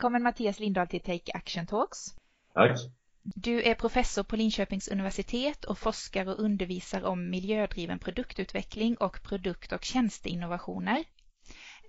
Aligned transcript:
välkommen 0.00 0.22
Mattias 0.22 0.60
Lindahl 0.60 0.86
till 0.86 1.00
Take 1.00 1.32
Action 1.34 1.66
Talks. 1.66 1.98
Tack. 2.54 2.78
Du 3.22 3.62
är 3.62 3.74
professor 3.74 4.22
på 4.22 4.36
Linköpings 4.36 4.88
universitet 4.88 5.64
och 5.64 5.78
forskar 5.78 6.28
och 6.28 6.38
undervisar 6.38 7.04
om 7.04 7.30
miljödriven 7.30 7.98
produktutveckling 7.98 8.96
och 8.96 9.22
produkt 9.22 9.72
och 9.72 9.84
tjänsteinnovationer. 9.84 11.04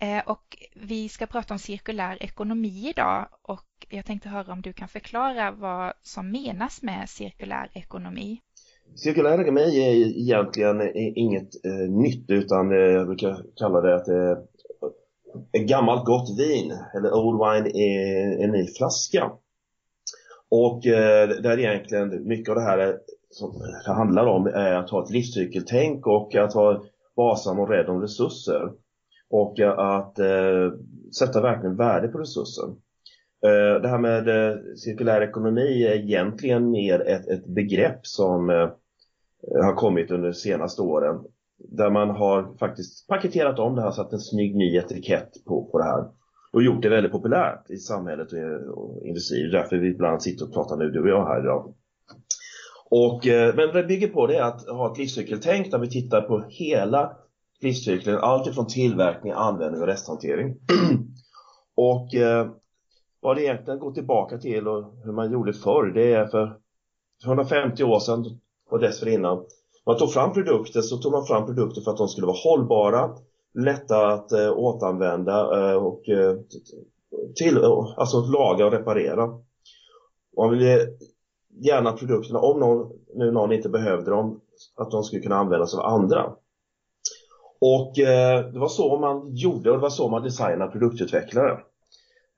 Eh, 0.01 0.23
och 0.25 0.57
vi 0.75 1.09
ska 1.09 1.25
prata 1.25 1.53
om 1.53 1.59
cirkulär 1.59 2.23
ekonomi 2.23 2.89
idag 2.89 3.27
och 3.41 3.85
jag 3.89 4.05
tänkte 4.05 4.29
höra 4.29 4.53
om 4.53 4.62
du 4.62 4.73
kan 4.73 4.87
förklara 4.87 5.51
vad 5.51 5.93
som 6.01 6.31
menas 6.31 6.81
med 6.81 7.09
cirkulär 7.09 7.70
ekonomi. 7.73 8.41
Cirkulär 8.95 9.41
ekonomi 9.41 9.62
är 9.62 9.93
egentligen 10.20 10.81
inget 10.95 11.65
eh, 11.65 11.91
nytt 11.91 12.29
utan 12.29 12.71
jag 12.71 13.07
brukar 13.07 13.43
kalla 13.55 13.81
det 13.81 13.95
att 13.95 14.07
gammalt 15.53 16.05
gott 16.05 16.39
vin 16.39 16.73
eller 16.95 17.13
old 17.13 17.39
wine 17.39 17.69
i 17.69 18.43
en 18.43 18.51
ny 18.51 18.67
flaska. 18.67 19.31
Och 20.49 20.87
eh, 20.87 21.29
där 21.29 21.59
egentligen 21.59 22.27
mycket 22.27 22.49
av 22.49 22.55
det 22.55 22.61
här 22.61 22.97
som 23.29 23.53
det 23.85 23.91
handlar 23.91 24.25
om 24.25 24.47
är 24.47 24.73
att 24.73 24.89
ha 24.89 25.03
ett 25.03 25.09
livscykeltänk 25.09 26.07
och 26.07 26.35
att 26.35 26.55
vara 26.55 26.81
varsam 27.15 27.59
och 27.59 27.70
rädd 27.70 27.89
om 27.89 28.01
resurser. 28.01 28.71
Och 29.29 29.59
eh, 29.59 29.79
att 29.79 30.20
eh, 30.20 30.71
sätta 31.20 31.41
verkligen 31.41 31.76
värde 31.76 32.07
på 32.07 32.17
resurser. 32.17 32.65
Eh, 33.45 33.81
det 33.81 33.87
här 33.87 33.98
med 33.98 34.27
eh, 34.27 34.57
cirkulär 34.76 35.21
ekonomi 35.21 35.83
är 35.83 35.95
egentligen 35.95 36.71
mer 36.71 36.99
ett, 37.07 37.27
ett 37.27 37.45
begrepp 37.45 38.07
som 38.07 38.49
eh, 38.49 38.70
har 39.63 39.76
kommit 39.76 40.11
under 40.11 40.27
de 40.27 40.33
senaste 40.33 40.81
åren. 40.81 41.20
Där 41.70 41.90
man 41.90 42.09
har 42.09 42.57
faktiskt 42.57 43.07
paketerat 43.07 43.59
om 43.59 43.76
det 43.76 43.81
här, 43.81 43.91
satt 43.91 44.13
en 44.13 44.20
snygg 44.20 44.55
ny 44.55 44.77
etikett 44.77 45.45
på, 45.45 45.65
på 45.71 45.77
det 45.77 45.84
här. 45.84 46.05
Och 46.54 46.63
gjort 46.63 46.81
det 46.81 46.90
väldigt 46.90 47.12
populärt 47.12 47.70
i 47.70 47.77
samhället 47.77 48.27
och, 48.34 48.77
och 48.77 49.05
industri. 49.05 49.51
Därför 49.51 49.77
vi 49.77 49.87
ibland 49.87 50.21
sitter 50.21 50.45
och 50.45 50.54
pratar 50.54 50.77
nu, 50.77 50.89
du 50.89 51.01
och 51.01 51.09
jag 51.09 51.26
här 51.26 51.39
idag. 51.39 51.73
Och, 52.89 53.27
eh, 53.27 53.55
men 53.55 53.73
det 53.73 53.84
bygger 53.84 54.07
på 54.07 54.27
det 54.27 54.45
att 54.45 54.70
ha 54.70 54.91
ett 54.91 54.98
livscykeltänk 54.98 55.71
där 55.71 55.79
vi 55.79 55.89
tittar 55.89 56.21
på 56.21 56.43
hela 56.49 57.17
livscykeln, 57.62 58.17
allt 58.17 58.48
ifrån 58.48 58.67
tillverkning, 58.67 59.34
användning 59.35 59.82
och 59.82 59.87
resthantering. 59.87 60.55
och 61.76 62.15
eh, 62.15 62.48
vad 63.21 63.35
det 63.35 63.43
egentligen 63.43 63.79
går 63.79 63.91
tillbaka 63.91 64.38
till 64.38 64.67
och 64.67 64.94
hur 65.03 65.12
man 65.12 65.31
gjorde 65.31 65.53
förr, 65.53 65.91
det 65.94 66.13
är 66.13 66.28
för 66.28 66.57
150 67.25 67.84
år 67.84 68.00
sedan 68.00 68.25
och 68.69 68.79
dessförinnan. 68.79 69.45
Man 69.91 69.97
tog 69.97 70.13
fram 70.13 70.34
produkter 70.34 70.81
så 70.81 70.97
tog 70.97 71.11
man 71.11 71.25
fram 71.25 71.45
produkter 71.45 71.81
för 71.81 71.91
att 71.91 71.97
de 71.97 72.07
skulle 72.07 72.28
vara 72.28 72.38
hållbara, 72.44 73.09
lätta 73.53 74.07
att 74.07 74.31
eh, 74.31 74.51
återanvända 74.51 75.69
eh, 75.72 75.75
och 75.75 76.09
eh, 76.09 76.38
till, 77.35 77.57
alltså 77.97 78.22
laga 78.22 78.66
och 78.66 78.72
reparera. 78.72 79.23
Och 80.35 80.45
man 80.45 80.50
ville 80.50 80.88
gärna 81.50 81.89
att 81.89 82.00
produkterna, 82.00 82.39
om 82.39 82.59
någon, 82.59 82.91
nu 83.16 83.31
någon 83.31 83.53
inte 83.53 83.69
behövde 83.69 84.11
dem, 84.11 84.41
att 84.75 84.91
de 84.91 85.03
skulle 85.03 85.22
kunna 85.22 85.35
användas 85.35 85.75
av 85.75 85.85
andra. 85.85 86.33
Och 87.61 88.00
eh, 88.00 88.51
det 88.51 88.59
var 88.59 88.67
så 88.67 89.00
man 89.00 89.35
gjorde 89.35 89.69
och 89.72 89.78
det 89.78 89.81
var 89.81 89.89
så 89.89 90.09
man 90.09 90.23
designade 90.23 90.72
produktutvecklare. 90.72 91.59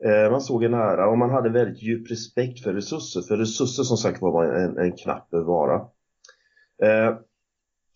Eh, 0.05 0.31
man 0.31 0.41
såg 0.41 0.63
en 0.63 0.73
ära 0.73 1.09
och 1.09 1.17
man 1.17 1.29
hade 1.29 1.49
väldigt 1.49 1.83
djup 1.83 2.11
respekt 2.11 2.63
för 2.63 2.73
resurser, 2.73 3.21
för 3.21 3.37
resurser 3.37 3.83
som 3.83 3.97
sagt 3.97 4.21
var 4.21 4.45
en, 4.45 4.77
en 4.77 4.91
knapp 4.91 5.27
vara. 5.31 5.75
Eh, 6.83 7.15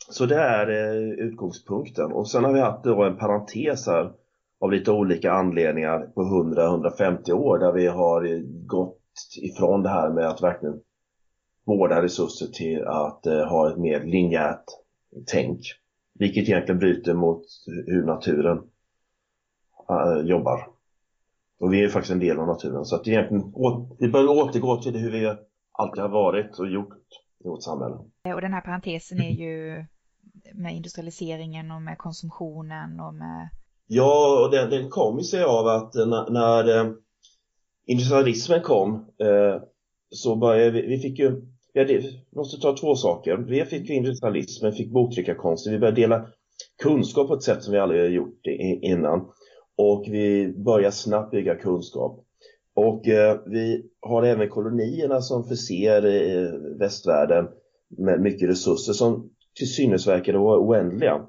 så 0.10 0.26
det 0.26 0.36
är 0.36 0.70
eh, 0.70 1.10
utgångspunkten 1.26 2.12
och 2.12 2.30
sen 2.30 2.44
har 2.44 2.54
vi 2.54 2.60
haft 2.60 2.84
då 2.84 3.04
en 3.04 3.18
parentes 3.18 3.88
här 3.88 4.12
av 4.60 4.72
lite 4.72 4.92
olika 4.92 5.32
anledningar 5.32 6.00
på 6.00 6.22
100-150 6.22 7.32
år 7.32 7.60
där 7.60 7.72
vi 7.72 7.88
har 7.88 8.26
eh, 8.26 8.40
gått 8.66 9.02
ifrån 9.42 9.84
det 9.84 9.90
här 9.90 10.10
med 10.10 10.28
att 10.28 10.44
verkligen 10.44 10.80
vårda 11.66 12.02
resurser 12.02 12.48
till 12.48 12.84
att 12.86 13.26
eh, 13.26 13.46
ha 13.46 13.72
ett 13.72 13.78
mer 13.78 14.04
linjärt 14.04 14.66
tänk. 15.26 15.60
Vilket 16.20 16.50
egentligen 16.50 16.80
bryter 16.80 17.14
mot 17.14 17.46
hur 17.86 18.04
naturen 18.04 18.62
jobbar. 20.24 20.68
Och 21.60 21.74
vi 21.74 21.84
är 21.84 21.90
faktiskt 21.90 22.12
en 22.12 22.20
del 22.20 22.40
av 22.40 22.48
naturen 22.48 22.86
så 22.86 22.96
att 22.96 23.08
egentligen, 23.08 23.54
vi 24.00 24.08
bör 24.08 24.28
återgå 24.28 24.82
till 24.82 24.96
hur 24.96 25.12
vi 25.12 25.36
alltid 25.72 26.02
har 26.02 26.10
varit 26.10 26.60
och 26.60 26.68
gjort 26.68 26.98
i 27.46 27.48
vårt 27.48 27.64
samhälle. 27.64 27.96
Och 28.36 28.42
den 28.42 28.54
här 28.54 28.62
parentesen 28.62 29.22
är 29.22 29.32
ju 29.32 29.86
med 30.54 30.76
industrialiseringen 30.76 31.72
och 31.72 31.82
med 31.82 31.98
konsumtionen 31.98 33.00
och 33.00 33.14
med... 33.14 33.50
Ja, 33.88 34.44
och 34.46 34.52
den, 34.52 34.70
den 34.70 34.90
kom 34.90 35.24
sig 35.24 35.44
av 35.44 35.68
att 35.68 35.94
när, 35.94 36.30
när 36.30 36.80
eh, 36.80 36.92
industrialismen 37.86 38.62
kom 38.62 38.96
eh, 38.96 39.62
så 40.10 40.36
började 40.36 40.72
vi, 40.72 40.88
vi 40.88 41.00
fick 41.00 41.20
ju, 41.20 41.42
vi 41.74 42.24
måste 42.36 42.62
ta 42.62 42.78
två 42.78 42.96
saker. 42.96 43.38
Vi 43.38 43.66
fick 43.66 43.90
industrialismen, 43.90 44.74
fick 44.74 44.92
boktryckarkonsten, 44.92 45.74
vi 45.74 45.80
började 45.80 46.02
dela 46.02 46.28
kunskap 46.84 47.28
på 47.28 47.34
ett 47.34 47.44
sätt 47.44 47.64
som 47.64 47.74
vi 47.74 47.80
aldrig 47.80 48.12
gjort 48.12 48.46
innan. 48.82 49.32
Och 49.78 50.04
vi 50.08 50.54
börjar 50.66 50.92
snabbt 50.92 51.32
bygga 51.32 51.56
kunskap. 51.56 52.27
Och 52.78 53.08
eh, 53.08 53.40
vi 53.46 53.86
har 54.00 54.24
även 54.24 54.50
kolonierna 54.50 55.22
som 55.22 55.44
förser 55.44 56.06
eh, 56.06 56.78
västvärlden 56.80 57.48
med 57.98 58.22
mycket 58.22 58.50
resurser 58.50 58.94
som 58.94 59.30
till 59.56 59.74
synes 59.74 60.08
verkar 60.08 60.34
vara 60.34 60.60
oändliga. 60.60 61.22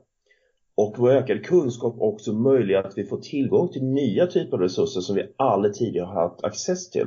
Och 0.75 0.95
vår 0.99 1.11
ökade 1.11 1.41
kunskap 1.41 1.95
också 1.99 2.33
möjliggör 2.33 2.83
att 2.83 2.99
vi 2.99 3.05
får 3.05 3.17
tillgång 3.17 3.69
till 3.69 3.85
nya 3.85 4.27
typer 4.27 4.57
av 4.57 4.63
resurser 4.63 5.01
som 5.01 5.17
vi 5.17 5.33
aldrig 5.37 5.75
tidigare 5.75 6.07
har 6.07 6.23
haft 6.23 6.45
access 6.45 6.91
till. 6.91 7.07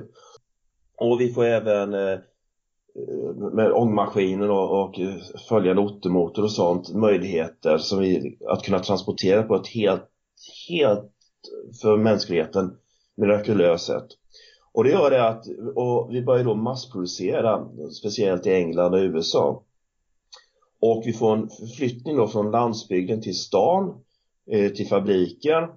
Och 0.97 1.21
vi 1.21 1.33
får 1.33 1.45
även 1.45 1.93
eh, 1.93 2.19
med 3.53 3.71
ångmaskiner 3.71 4.49
och, 4.49 4.83
och 4.83 4.95
följande 5.49 5.81
ottermotor 5.81 6.43
och 6.43 6.51
sånt 6.51 6.95
möjligheter 6.95 7.77
som 7.77 7.99
vi, 7.99 8.37
att 8.47 8.63
kunna 8.63 8.79
transportera 8.79 9.43
på 9.43 9.55
ett 9.55 9.67
helt, 9.67 10.09
helt 10.69 11.11
för 11.81 11.97
mänskligheten 11.97 12.77
mirakulöst 13.15 13.85
sätt. 13.85 14.07
Och 14.73 14.83
det 14.83 14.89
gör 14.89 15.11
det 15.11 15.27
att, 15.27 15.45
och 15.75 16.07
vi 16.11 16.21
börjar 16.21 16.43
då 16.43 16.55
massproducera, 16.55 17.67
speciellt 17.91 18.47
i 18.47 18.53
England 18.53 18.93
och 18.93 18.99
USA. 18.99 19.63
Och 20.81 21.03
vi 21.05 21.13
får 21.13 21.33
en 21.33 21.49
förflyttning 21.49 22.17
då 22.17 22.27
från 22.27 22.51
landsbygden 22.51 23.21
till 23.21 23.35
stan, 23.35 24.03
eh, 24.51 24.71
till 24.71 24.87
fabriker. 24.87 25.69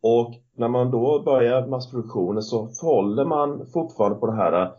Och 0.00 0.34
när 0.56 0.68
man 0.68 0.90
då 0.90 1.22
börjar 1.22 1.66
massproduktionen 1.66 2.42
så 2.42 2.68
håller 2.82 3.24
man 3.24 3.66
fortfarande 3.66 4.18
på 4.18 4.26
de 4.26 4.36
här 4.36 4.62
eh, 4.62 4.70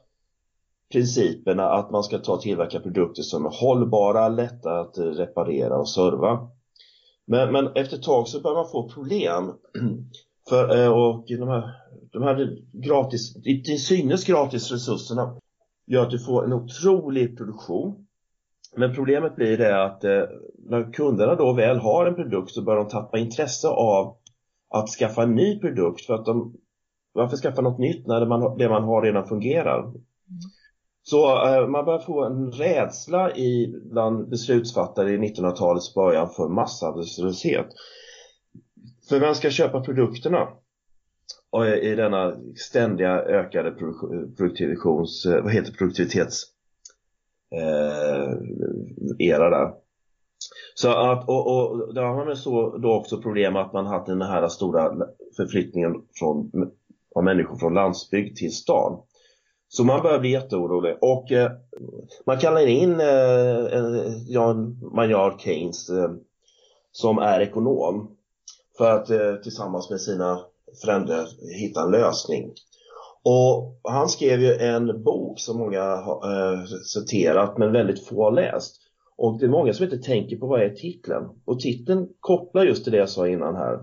principerna 0.92 1.70
att 1.70 1.92
man 1.92 2.04
ska 2.04 2.18
ta 2.18 2.34
och 2.34 2.42
tillverka 2.42 2.80
produkter 2.80 3.22
som 3.22 3.46
är 3.46 3.50
hållbara, 3.62 4.30
lätta 4.30 4.80
att 4.80 4.98
eh, 4.98 5.04
reparera 5.04 5.78
och 5.78 5.90
serva. 5.90 6.50
Men, 7.26 7.52
men 7.52 7.68
efter 7.68 7.98
ett 7.98 8.04
tag 8.04 8.28
så 8.28 8.42
börjar 8.42 8.56
man 8.56 8.72
få 8.72 8.90
problem. 8.90 9.54
För, 10.50 10.90
och 10.90 11.26
de 11.28 11.48
här, 11.48 11.79
de 12.12 12.24
här 12.24 12.58
gratis, 12.74 13.34
till 13.44 13.84
synes 13.84 14.26
gratis 14.26 14.72
resurserna 14.72 15.36
gör 15.88 16.04
att 16.04 16.12
du 16.12 16.20
får 16.20 16.46
en 16.46 16.54
otrolig 16.54 17.38
produktion 17.38 18.06
men 18.76 18.96
problemet 18.96 19.36
blir 19.36 19.58
det 19.58 19.84
att 19.84 20.04
eh, 20.04 20.24
när 20.58 20.94
kunderna 20.94 21.36
då 21.36 21.54
väl 21.54 21.78
har 21.78 22.06
en 22.06 22.16
produkt 22.16 22.52
så 22.52 22.62
börjar 22.62 22.80
de 22.80 22.90
tappa 22.90 23.18
intresse 23.18 23.68
av 23.68 24.18
att 24.70 24.90
skaffa 24.90 25.24
en 25.24 25.36
ny 25.36 25.60
produkt 25.60 26.06
för 26.06 26.14
att 26.14 26.26
de 26.26 26.54
varför 27.14 27.38
skaffa 27.38 27.62
något 27.62 27.80
nytt 27.80 28.08
när 28.08 28.20
det 28.20 28.26
man, 28.26 28.58
det 28.58 28.70
man 28.70 28.84
har 28.84 29.02
redan 29.02 29.28
fungerar? 29.28 29.80
Mm. 29.80 30.02
Så 31.04 31.48
eh, 31.48 31.68
man 31.68 31.86
börjar 31.86 32.00
få 32.00 32.26
en 32.26 32.52
rädsla 32.52 33.36
i, 33.36 33.76
bland 33.92 34.30
beslutsfattare 34.30 35.12
i 35.12 35.18
1900-talets 35.18 35.94
början 35.94 36.30
för 36.30 36.48
massarbetslöshet. 36.48 37.68
För 39.10 39.20
vem 39.20 39.36
ska 39.36 39.50
köpa 39.50 39.82
produkterna? 39.82 40.48
I 41.82 41.96
denna 41.96 42.36
ständiga 42.56 43.22
ökade 43.22 43.72
produktions, 44.38 45.26
eh, 45.26 45.44
vad 45.44 45.54
heter 45.54 45.72
produktivitets 45.74 46.44
eh, 47.56 48.34
era 49.20 49.50
där. 49.50 49.74
Så 50.76 50.90
att, 50.90 51.30
och, 51.30 51.48
och 51.48 51.94
där 51.94 52.02
har 52.02 52.26
man 52.26 52.38
så 52.38 52.78
då 52.78 52.94
också 52.94 53.22
problem 53.22 53.56
att 53.56 53.74
man 53.74 53.86
haft 53.86 54.06
den 54.06 54.22
här 54.22 54.48
stora 54.48 55.08
förflyttningen 55.38 55.96
från, 56.20 56.52
av 57.16 57.24
människor 57.24 57.58
från 57.58 57.74
landsbygd 57.74 58.38
till 58.38 58.56
stan. 58.56 59.02
Så 59.68 59.84
man 59.84 60.02
börjar 60.02 60.20
bli 60.20 60.32
jätteorolig 60.32 60.98
och 61.02 61.32
eh, 61.32 61.52
man 62.26 62.38
kallar 62.38 62.68
in 62.68 63.00
eh, 63.00 64.28
Jan 64.28 64.80
Maynard 64.96 65.42
Keynes 65.42 65.90
eh, 65.90 66.12
som 66.92 67.18
är 67.18 67.40
ekonom 67.40 68.16
för 68.78 68.92
att 68.92 69.10
eh, 69.10 69.36
tillsammans 69.36 69.90
med 69.90 70.02
sina 70.02 70.40
förändra, 70.84 71.26
hitta 71.60 71.82
en 71.82 71.92
lösning. 71.92 72.52
Och 73.24 73.80
han 73.84 74.10
skrev 74.10 74.42
ju 74.42 74.54
en 74.54 75.04
bok 75.04 75.40
som 75.40 75.58
många 75.58 75.82
har 75.82 76.54
eh, 76.54 76.66
citerat 76.66 77.58
men 77.58 77.72
väldigt 77.72 78.06
få 78.06 78.24
har 78.24 78.32
läst. 78.32 78.76
Och 79.18 79.40
det 79.40 79.46
är 79.46 79.50
många 79.50 79.74
som 79.74 79.84
inte 79.84 79.98
tänker 79.98 80.38
på 80.38 80.48
vad 80.48 80.62
är 80.62 80.70
titeln. 80.70 81.30
Och 81.46 81.60
titeln 81.60 82.08
kopplar 82.20 82.66
just 82.66 82.84
till 82.84 82.92
det 82.92 83.00
jag 83.00 83.10
sa 83.10 83.28
innan 83.28 83.56
här. 83.56 83.80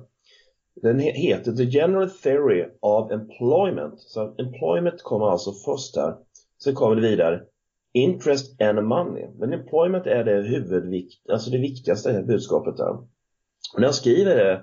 Den 0.83 0.99
heter 0.99 1.53
The 1.53 1.65
General 1.65 2.11
Theory 2.11 2.65
of 2.81 3.13
Employment. 3.13 4.01
Så 4.01 4.35
employment 4.39 5.03
kommer 5.03 5.27
alltså 5.27 5.53
först 5.53 5.97
här. 5.97 6.15
Sen 6.65 6.75
kommer 6.75 6.97
det 6.97 7.03
vidare 7.03 7.43
Interest 7.93 8.61
and 8.63 8.85
money. 8.85 9.27
Men 9.39 9.53
employment 9.53 10.07
är 10.07 10.25
det 10.25 10.43
huvudvikt, 10.43 11.31
alltså 11.31 11.51
det 11.51 11.59
viktigaste 11.59 12.25
budskapet 12.27 12.77
där. 12.77 12.91
Och 13.75 13.81
när 13.81 13.85
jag 13.85 13.95
skriver 13.95 14.37
det 14.37 14.63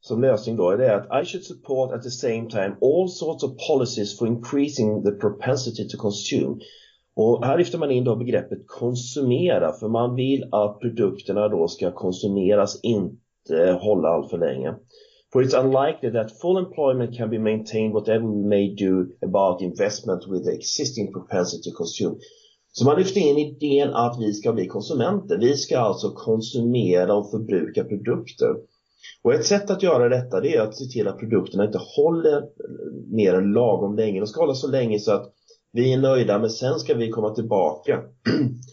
som 0.00 0.20
lösning 0.20 0.56
då 0.56 0.70
är 0.70 0.78
det 0.78 0.94
att 0.96 1.22
I 1.22 1.26
should 1.26 1.44
support 1.44 1.92
at 1.92 2.02
the 2.02 2.10
same 2.10 2.50
time 2.50 2.76
all 2.82 3.08
sorts 3.08 3.44
of 3.44 3.50
policies 3.68 4.18
for 4.18 4.28
increasing 4.28 5.02
the 5.04 5.10
propensity 5.10 5.88
to 5.88 5.96
consume. 5.98 6.56
Och 7.16 7.44
här 7.44 7.58
lyfter 7.58 7.78
man 7.78 7.90
in 7.90 8.04
då 8.04 8.16
begreppet 8.16 8.58
konsumera 8.66 9.72
för 9.72 9.88
man 9.88 10.14
vill 10.14 10.48
att 10.52 10.80
produkterna 10.80 11.48
då 11.48 11.68
ska 11.68 11.92
konsumeras, 11.92 12.80
inte 12.82 13.78
hålla 13.80 14.08
allt 14.08 14.30
för 14.30 14.38
länge. 14.38 14.74
For 15.32 15.42
it's 15.42 15.54
unlikely 15.54 16.10
that 16.12 16.40
full 16.40 16.56
employment 16.56 17.16
can 17.16 17.30
be 17.30 17.38
maintained 17.38 17.92
whatever 17.92 18.26
we 18.26 18.48
may 18.48 18.74
do 18.74 19.06
about 19.22 19.62
investment 19.62 20.22
with 20.28 20.44
the 20.44 20.52
existing 20.52 21.12
propensity 21.12 21.70
to 21.70 21.76
consume. 21.76 22.16
Så 22.72 22.84
man 22.84 22.98
lyfter 22.98 23.20
in 23.20 23.38
idén 23.38 23.90
att 23.94 24.16
vi 24.20 24.32
ska 24.32 24.52
bli 24.52 24.66
konsumenter. 24.66 25.38
Vi 25.38 25.56
ska 25.56 25.78
alltså 25.78 26.10
konsumera 26.10 27.14
och 27.14 27.30
förbruka 27.30 27.84
produkter. 27.84 28.56
Och 29.22 29.34
ett 29.34 29.46
sätt 29.46 29.70
att 29.70 29.82
göra 29.82 30.08
detta 30.08 30.40
det 30.40 30.56
är 30.56 30.62
att 30.62 30.76
se 30.76 30.84
till 30.84 31.08
att 31.08 31.18
produkterna 31.18 31.64
inte 31.64 31.80
håller 31.96 32.44
mer 33.12 33.34
än 33.34 33.52
lagom 33.52 33.96
länge. 33.96 34.20
De 34.20 34.26
ska 34.26 34.40
hålla 34.40 34.54
så 34.54 34.68
länge 34.68 34.98
så 34.98 35.12
att 35.12 35.32
vi 35.72 35.92
är 35.92 35.98
nöjda 35.98 36.38
men 36.38 36.50
sen 36.50 36.78
ska 36.78 36.94
vi 36.94 37.10
komma 37.10 37.34
tillbaka 37.34 38.02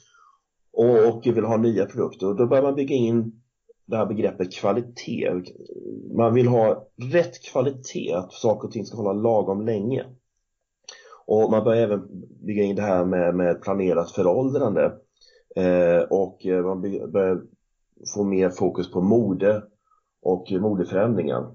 och, 0.74 1.08
och 1.08 1.28
vill 1.28 1.44
ha 1.44 1.58
nya 1.58 1.86
produkter. 1.86 2.28
Och 2.28 2.36
då 2.36 2.48
börjar 2.48 2.64
man 2.64 2.76
bygga 2.76 2.96
in 2.96 3.42
det 3.86 3.98
här 3.98 4.06
begreppet 4.06 4.54
kvalitet. 4.54 5.32
Man 6.18 6.34
vill 6.34 6.48
ha 6.48 6.88
rätt 7.14 7.44
kvalitet, 7.44 8.14
att 8.14 8.34
saker 8.34 8.68
och 8.68 8.74
ting 8.74 8.86
ska 8.86 8.98
hålla 8.98 9.14
lagom 9.14 9.66
länge. 9.66 10.06
Och 11.26 11.52
man 11.52 11.64
börjar 11.64 11.84
även 11.84 12.08
bygga 12.46 12.64
in 12.64 12.76
det 12.76 12.82
här 12.82 13.06
med, 13.06 13.36
med 13.36 13.62
planerat 13.62 14.12
föråldrande. 14.12 14.94
Eh, 15.56 16.02
och 16.10 16.46
eh, 16.46 16.64
man 16.64 16.82
börjar 17.12 17.42
få 18.16 18.24
mer 18.24 18.50
fokus 18.50 18.92
på 18.92 19.02
mode 19.02 19.64
och 20.22 20.52
modeförändringar. 20.52 21.52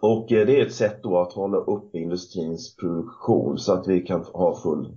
Och 0.00 0.32
eh, 0.32 0.46
det 0.46 0.60
är 0.60 0.66
ett 0.66 0.74
sätt 0.74 1.02
då 1.02 1.18
att 1.18 1.32
hålla 1.32 1.56
upp 1.56 1.94
industrins 1.94 2.76
produktion 2.76 3.58
så 3.58 3.72
att 3.72 3.88
vi 3.88 4.00
kan 4.00 4.24
ha 4.24 4.60
full 4.62 4.96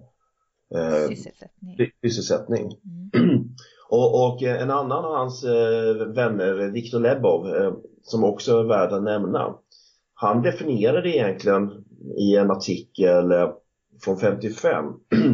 eh, 0.75 1.07
sysselsättning. 1.10 1.92
sysselsättning. 2.01 2.72
Mm. 3.13 3.44
och, 3.89 4.28
och, 4.28 4.42
en 4.42 4.72
annan 4.72 5.06
av 5.06 5.16
hans 5.16 5.44
eh, 5.44 6.07
vänner, 6.07 6.72
Viktor 6.72 7.00
Lebov, 7.00 7.56
eh, 7.56 7.74
som 8.04 8.24
också 8.24 8.60
är 8.60 8.63
värd 8.63 8.94
att 8.94 9.04
nämna, 9.04 9.56
han 10.13 10.42
definierade 10.42 11.10
egentligen 11.10 11.86
i 12.18 12.36
en 12.36 12.51
artikel 12.51 13.31
eh, 13.31 13.51
från 14.04 14.18
55 14.18 14.86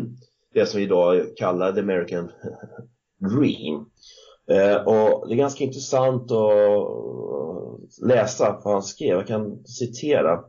det 0.54 0.66
som 0.66 0.78
vi 0.78 0.84
idag 0.84 1.26
kallar 1.38 1.74
the 1.74 1.80
American 1.80 2.32
Dream. 3.20 3.86
Eh, 4.50 4.76
och 4.76 5.28
det 5.28 5.34
är 5.34 5.38
ganska 5.38 5.64
intressant 5.64 6.32
att 6.32 6.32
eh, 6.32 8.08
läsa 8.08 8.62
vad 8.64 8.74
han 8.74 8.84
skrev. 8.84 9.10
Jag 9.10 9.28
kan 9.28 9.66
citera. 9.66 10.44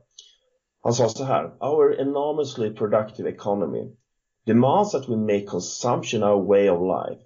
Han 0.82 0.92
sa 0.92 1.08
så 1.08 1.24
här. 1.24 1.44
Our 1.60 2.00
enormously 2.00 2.74
productive 2.74 3.28
economy 3.28 3.96
demands 4.46 4.92
that 4.92 5.08
we 5.08 5.16
make 5.16 5.46
consumption 5.46 6.22
our 6.22 6.46
way 6.46 6.70
of 6.70 6.80
life. 6.80 7.22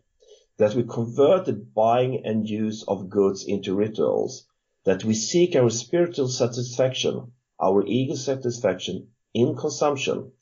That 0.59 0.75
we 0.75 0.83
convert 0.83 1.45
the 1.45 1.53
buying 1.53 2.27
and 2.27 2.49
use 2.49 2.85
of 2.87 3.09
goods 3.09 3.49
into 3.49 3.79
rituals. 3.79 4.47
That 4.85 5.05
we 5.05 5.15
seek 5.15 5.57
our 5.57 5.71
spiritual 5.71 6.29
satisfaction, 6.29 7.33
our 7.59 7.87
ego 7.87 8.15
satisfaction 8.15 9.09
in 9.35 9.57
consumption. 9.57 10.33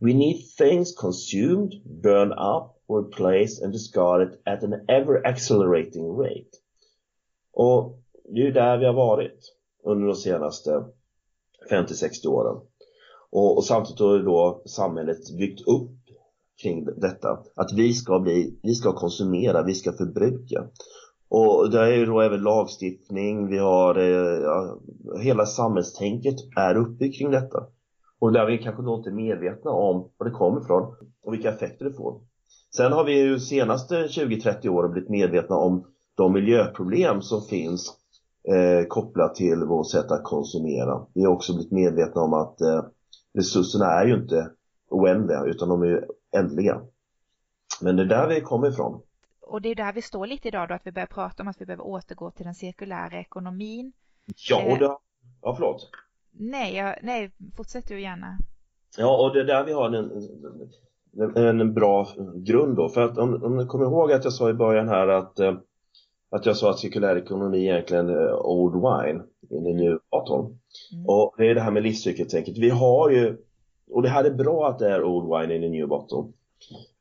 We 0.00 0.14
need 0.14 0.44
things 0.58 0.94
consumed, 0.98 1.74
burned 1.84 2.32
up, 2.32 2.77
replaced 2.88 3.64
and 3.64 3.72
discarded 3.72 4.38
at 4.44 4.62
an 4.62 4.74
ever 4.88 5.26
accelerating 5.26 6.16
rate. 6.16 6.50
Och 7.52 7.98
det 8.24 8.40
är 8.40 8.44
ju 8.44 8.52
där 8.52 8.78
vi 8.78 8.86
har 8.86 8.92
varit 8.92 9.54
under 9.84 10.06
de 10.06 10.14
senaste 10.14 10.84
50-60 11.70 12.26
åren. 12.26 12.60
Och, 13.30 13.56
och 13.56 13.64
samtidigt 13.64 14.00
har 14.00 14.18
då 14.18 14.62
samhället 14.66 15.36
byggt 15.38 15.68
upp 15.68 15.90
kring 16.62 16.84
detta. 16.84 17.38
Att 17.54 17.72
vi 17.72 17.92
ska 17.92 18.18
bli, 18.18 18.58
vi 18.62 18.74
ska 18.74 18.92
konsumera, 18.92 19.62
vi 19.62 19.74
ska 19.74 19.92
förbruka. 19.92 20.64
Och 21.28 21.70
det 21.70 21.80
är 21.80 21.96
ju 21.96 22.06
då 22.06 22.20
även 22.20 22.42
lagstiftning, 22.42 23.46
vi 23.46 23.58
har, 23.58 23.98
eh, 23.98 24.40
ja, 24.42 24.78
hela 25.22 25.46
samhällstänket 25.46 26.36
är 26.56 26.76
uppbyggt 26.76 27.18
kring 27.18 27.30
detta. 27.30 27.66
Och 28.18 28.32
där 28.32 28.46
vi 28.46 28.58
kanske 28.58 28.82
då 28.82 28.94
inte 28.94 29.10
är 29.10 29.14
medvetna 29.14 29.70
om 29.70 30.10
var 30.16 30.26
det 30.26 30.32
kommer 30.32 30.60
ifrån 30.60 30.94
och 31.22 31.32
vilka 31.32 31.48
effekter 31.48 31.84
det 31.84 31.92
får. 31.92 32.20
Sen 32.76 32.92
har 32.92 33.04
vi 33.04 33.18
ju 33.18 33.40
senaste 33.40 34.06
20-30 34.06 34.68
åren 34.68 34.92
blivit 34.92 35.10
medvetna 35.10 35.56
om 35.56 35.86
de 36.14 36.32
miljöproblem 36.32 37.22
som 37.22 37.42
finns 37.42 37.96
eh, 38.48 38.86
kopplat 38.86 39.34
till 39.34 39.64
vårt 39.64 39.90
sätt 39.90 40.10
att 40.10 40.24
konsumera. 40.24 41.06
Vi 41.14 41.24
har 41.24 41.32
också 41.32 41.54
blivit 41.54 41.72
medvetna 41.72 42.20
om 42.20 42.32
att 42.32 42.60
eh, 42.60 42.84
resurserna 43.34 43.86
är 43.86 44.06
ju 44.06 44.14
inte 44.14 44.50
oändliga 44.88 45.44
utan 45.44 45.68
de 45.68 45.82
är 45.82 45.86
ju 45.86 46.02
ändliga. 46.36 46.80
Men 47.80 47.96
det 47.96 48.02
är 48.02 48.06
där 48.06 48.28
vi 48.28 48.40
kommer 48.40 48.70
ifrån. 48.70 49.02
Och 49.40 49.62
det 49.62 49.68
är 49.68 49.74
där 49.74 49.92
vi 49.92 50.02
står 50.02 50.26
lite 50.26 50.48
idag 50.48 50.68
då, 50.68 50.74
att 50.74 50.86
vi 50.86 50.92
börjar 50.92 51.06
prata 51.06 51.42
om 51.42 51.48
att 51.48 51.60
vi 51.60 51.66
behöver 51.66 51.84
återgå 51.84 52.30
till 52.30 52.44
den 52.44 52.54
cirkulära 52.54 53.20
ekonomin. 53.20 53.92
Ja, 54.48 54.56
och 54.56 54.70
eh, 54.70 54.78
det, 54.78 54.96
ja 55.42 55.54
förlåt. 55.54 55.90
Nej, 56.30 56.76
jag, 56.76 56.98
nej, 57.02 57.30
fortsätt 57.56 57.88
du 57.88 58.00
gärna. 58.00 58.38
Ja, 58.96 59.26
och 59.26 59.34
det 59.34 59.40
är 59.40 59.44
där 59.44 59.64
vi 59.64 59.72
har 59.72 59.86
en, 59.92 60.10
en, 61.36 61.74
bra 61.74 62.08
grund 62.34 62.76
då. 62.76 62.88
För 62.88 63.00
att 63.00 63.18
om, 63.18 63.42
om 63.44 63.56
ni 63.56 63.66
kommer 63.66 63.84
ihåg 63.84 64.12
att 64.12 64.24
jag 64.24 64.32
sa 64.32 64.50
i 64.50 64.54
början 64.54 64.88
här 64.88 65.08
att, 65.08 65.40
eh, 65.40 65.54
att 66.30 66.46
jag 66.46 66.56
sa 66.56 66.70
att 66.70 66.78
cirkulär 66.78 67.16
ekonomi 67.16 67.58
egentligen 67.58 68.08
är 68.08 68.46
old 68.46 68.74
wine 68.74 69.22
in 69.50 69.64
the 69.64 69.72
new 69.72 69.98
bottle. 70.10 70.56
Mm. 70.92 71.06
Och 71.06 71.34
det 71.38 71.50
är 71.50 71.54
det 71.54 71.60
här 71.60 71.70
med 71.70 71.82
livscykeltänket. 71.82 72.58
Vi 72.58 72.70
har 72.70 73.10
ju, 73.10 73.36
och 73.90 74.02
det 74.02 74.08
här 74.08 74.24
är 74.24 74.30
bra 74.30 74.68
att 74.68 74.78
det 74.78 74.90
är 74.90 75.02
old 75.02 75.40
wine 75.40 75.54
in 75.54 75.62
the 75.62 75.68
new 75.68 75.88
bottle. 75.88 76.32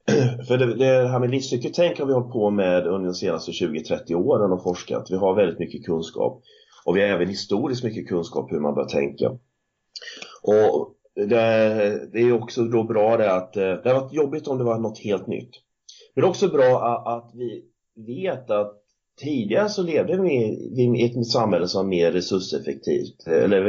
För 0.48 0.58
det, 0.58 0.76
det 0.76 1.08
här 1.08 1.20
med 1.20 1.32
livscykeltänk 1.32 2.00
har 2.00 2.06
vi 2.06 2.14
hållit 2.14 2.32
på 2.32 2.50
med 2.50 2.88
under 2.88 3.06
de 3.06 3.14
senaste 3.14 3.52
20-30 3.52 4.16
åren 4.16 4.52
och 4.52 4.64
forskat. 4.64 5.08
Vi 5.12 5.16
har 5.16 5.36
väldigt 5.36 5.60
mycket 5.60 5.86
kunskap. 5.86 6.42
Och 6.86 6.98
vi 6.98 7.02
har 7.02 7.08
även 7.08 7.28
historiskt 7.28 7.84
mycket 7.84 8.08
kunskap 8.08 8.52
hur 8.52 8.60
man 8.60 8.76
bör 8.76 8.86
tänka. 8.86 9.32
Och 10.42 10.97
det, 11.26 12.10
det 12.14 12.20
är 12.20 12.32
också 12.32 12.64
då 12.64 12.84
bra 12.84 13.18
det 13.18 13.34
att 13.34 13.58
eh, 13.58 13.64
det 13.64 13.90
har 13.90 14.02
varit 14.02 14.14
jobbigt 14.14 14.48
om 14.48 14.58
det 14.58 14.64
var 14.64 14.80
något 14.80 15.00
helt 15.00 15.28
nytt. 15.28 15.50
Men 16.16 16.22
det 16.22 16.28
är 16.28 16.30
också 16.30 16.48
bra 16.48 17.04
att 17.06 17.32
vi 17.34 17.64
vet 17.96 18.50
att 18.50 18.74
tidigare 19.20 19.70
så 19.70 19.84
levde 19.84 20.22
vi 20.22 20.34
i 20.76 21.06
ett 21.06 21.28
samhälle 21.28 21.68
som 21.68 21.86
var 21.86 21.90
mer 21.90 22.12
resurseffektivt 22.12 23.28
eh, 23.28 23.44
eller 23.44 23.62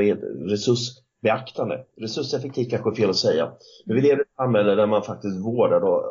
resursbeaktande. 0.48 1.84
Resurseffektivt 1.96 2.70
kanske 2.70 2.90
är 2.90 2.94
fel 2.94 3.10
att 3.10 3.16
säga. 3.16 3.52
Men 3.86 3.96
vi 3.96 4.02
lever 4.02 4.18
i 4.18 4.22
ett 4.22 4.36
samhälle 4.36 4.74
där 4.74 4.86
man 4.86 5.02
faktiskt 5.02 5.44
vårdar 5.44 6.02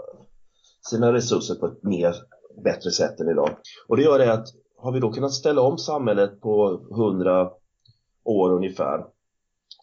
sina 0.89 1.13
resurser 1.13 1.55
på 1.55 1.65
ett 1.65 1.83
mer 1.83 2.15
bättre 2.63 2.91
sätt 2.91 3.19
än 3.19 3.29
idag. 3.29 3.49
Och 3.87 3.97
det 3.97 4.03
gör 4.03 4.19
det 4.19 4.33
att 4.33 4.47
har 4.77 4.91
vi 4.91 4.99
då 4.99 5.11
kunnat 5.11 5.33
ställa 5.33 5.61
om 5.61 5.77
samhället 5.77 6.41
på 6.41 6.81
100 6.91 7.49
år 8.23 8.53
ungefär 8.53 9.03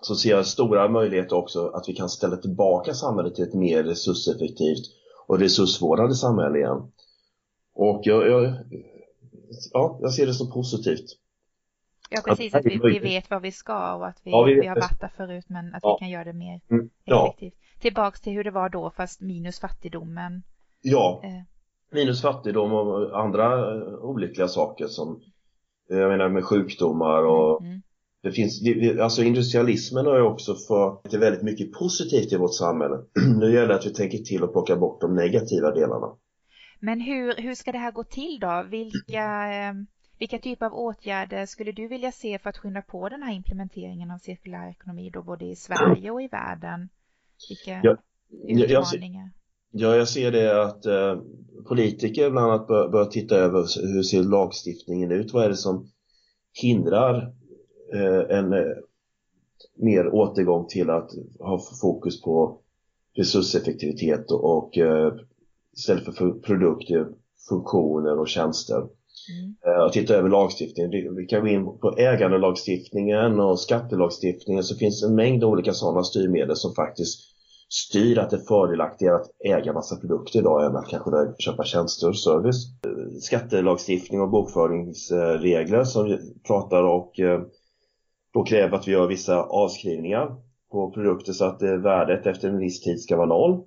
så 0.00 0.14
ser 0.14 0.30
jag 0.30 0.46
stora 0.46 0.88
möjligheter 0.88 1.36
också 1.36 1.68
att 1.68 1.88
vi 1.88 1.94
kan 1.94 2.08
ställa 2.08 2.36
tillbaka 2.36 2.94
samhället 2.94 3.34
till 3.34 3.44
ett 3.44 3.54
mer 3.54 3.82
resurseffektivt 3.82 4.84
och 5.26 5.38
resursvårdande 5.38 6.14
samhälle 6.14 6.58
igen. 6.58 6.92
Och 7.74 8.00
jag, 8.04 8.28
jag, 8.28 8.54
ja, 9.72 9.98
jag 10.00 10.12
ser 10.12 10.26
det 10.26 10.34
som 10.34 10.52
positivt. 10.52 11.04
Ja, 12.10 12.20
precis. 12.24 12.54
Att, 12.54 12.66
vi, 12.66 12.78
vi, 12.82 12.98
vet 12.98 13.30
vad 13.30 13.42
vi 13.42 13.52
ska 13.52 13.94
och 13.94 14.06
att 14.06 14.20
vi, 14.22 14.30
ja, 14.30 14.42
vi, 14.42 14.54
vi 14.54 14.66
har 14.66 14.76
varit 14.76 15.00
där 15.00 15.12
förut 15.16 15.44
men 15.48 15.74
att 15.74 15.82
ja. 15.82 15.94
vi 15.94 16.04
kan 16.04 16.10
göra 16.10 16.24
det 16.24 16.32
mer 16.32 16.60
mm, 16.70 16.90
ja. 17.04 17.26
effektivt. 17.26 17.54
Tillbaks 17.80 18.20
till 18.20 18.32
hur 18.32 18.44
det 18.44 18.50
var 18.50 18.68
då 18.68 18.90
fast 18.90 19.20
minus 19.20 19.60
fattigdomen. 19.60 20.42
Ja, 20.82 21.20
eh. 21.24 21.42
minus 21.90 22.22
fattigdom 22.22 22.72
och 22.72 23.20
andra 23.20 23.74
eh, 23.74 23.94
olyckliga 23.94 24.48
saker 24.48 24.86
som 24.86 25.20
jag 25.88 26.10
menar 26.10 26.28
med 26.28 26.44
sjukdomar 26.44 27.22
och 27.22 27.62
mm 27.62 27.82
det 28.24 28.32
finns, 28.32 28.62
alltså 29.00 29.22
industrialismen 29.22 30.06
har 30.06 30.16
ju 30.16 30.22
också 30.22 30.54
fört 30.54 31.14
väldigt 31.14 31.42
mycket 31.42 31.72
positivt 31.72 32.32
i 32.32 32.36
vårt 32.36 32.54
samhälle. 32.54 32.96
Nu 33.40 33.54
gäller 33.54 33.68
det 33.68 33.74
att 33.74 33.86
vi 33.86 33.94
tänker 33.94 34.18
till 34.18 34.42
och 34.42 34.52
plocka 34.52 34.76
bort 34.76 35.00
de 35.00 35.14
negativa 35.14 35.70
delarna. 35.70 36.06
Men 36.80 37.00
hur, 37.00 37.34
hur 37.36 37.54
ska 37.54 37.72
det 37.72 37.78
här 37.78 37.92
gå 37.92 38.04
till 38.04 38.38
då? 38.40 38.66
Vilka, 38.70 39.24
ehm, 39.24 39.86
vilka 40.18 40.38
typer 40.38 40.66
av 40.66 40.74
åtgärder 40.74 41.46
skulle 41.46 41.72
du 41.72 41.88
vilja 41.88 42.12
se 42.12 42.38
för 42.38 42.50
att 42.50 42.58
skynda 42.58 42.82
på 42.82 43.08
den 43.08 43.22
här 43.22 43.34
implementeringen 43.34 44.10
av 44.10 44.18
cirkulär 44.18 44.70
ekonomi 44.70 45.10
då 45.10 45.22
både 45.22 45.44
i 45.44 45.56
Sverige 45.56 46.10
och 46.10 46.22
i 46.22 46.28
världen? 46.28 46.88
Vilka 47.48 47.80
ja, 47.82 47.96
utmaningar? 48.68 49.30
Ja, 49.70 49.96
jag 49.96 50.08
ser 50.08 50.32
det 50.32 50.62
att 50.62 50.86
eh, 50.86 51.18
politiker 51.68 52.30
bland 52.30 52.50
annat 52.50 52.68
bör, 52.68 52.88
bör 52.88 53.04
titta 53.04 53.36
över 53.36 53.58
hur 53.94 54.02
ser 54.02 54.22
lagstiftningen 54.22 55.12
ut? 55.12 55.32
Vad 55.32 55.44
är 55.44 55.48
det 55.48 55.56
som 55.56 55.88
hindrar 56.62 57.34
en 58.28 58.52
eh, 58.52 58.60
mer 59.76 60.14
återgång 60.14 60.66
till 60.66 60.90
att 60.90 61.10
ha 61.38 61.60
fokus 61.80 62.22
på 62.22 62.58
resurseffektivitet 63.16 64.30
och, 64.30 64.56
och 64.56 64.78
istället 65.76 66.16
för 66.16 66.30
produkter, 66.30 67.08
funktioner 67.48 68.18
och 68.18 68.28
tjänster. 68.28 68.76
Mm. 68.76 69.86
Och 69.86 69.92
titta 69.92 70.14
över 70.14 70.28
lagstiftningen. 70.28 71.16
Vi 71.16 71.26
kan 71.26 71.40
gå 71.40 71.48
in 71.48 71.64
på 71.64 71.94
ägandelagstiftningen 71.98 73.40
och 73.40 73.60
skattelagstiftningen 73.60 74.64
så 74.64 74.76
finns 74.76 75.02
en 75.02 75.14
mängd 75.14 75.44
olika 75.44 75.72
sådana 75.72 76.02
styrmedel 76.02 76.56
som 76.56 76.74
faktiskt 76.74 77.20
styr 77.68 78.18
att 78.18 78.30
det 78.30 78.36
är 78.36 78.40
fördelaktigare 78.40 79.16
att 79.16 79.30
äga 79.44 79.72
massa 79.72 79.96
produkter 79.96 80.38
idag 80.38 80.66
än 80.66 80.76
att 80.76 80.88
kanske 80.88 81.10
köpa 81.38 81.64
tjänster 81.64 82.08
och 82.08 82.18
service. 82.18 82.66
Skattelagstiftning 83.20 84.20
och 84.20 84.30
bokföringsregler 84.30 85.84
som 85.84 86.18
pratar 86.46 86.82
och 86.82 87.20
eh, 87.20 87.40
då 88.34 88.44
kräver 88.44 88.76
att 88.76 88.88
vi 88.88 88.92
gör 88.92 89.06
vissa 89.06 89.42
avskrivningar 89.42 90.36
på 90.70 90.90
produkter 90.90 91.32
så 91.32 91.44
att 91.44 91.62
eh, 91.62 91.72
värdet 91.72 92.26
efter 92.26 92.48
en 92.48 92.58
viss 92.58 92.80
tid 92.80 93.00
ska 93.00 93.16
vara 93.16 93.26
noll. 93.26 93.62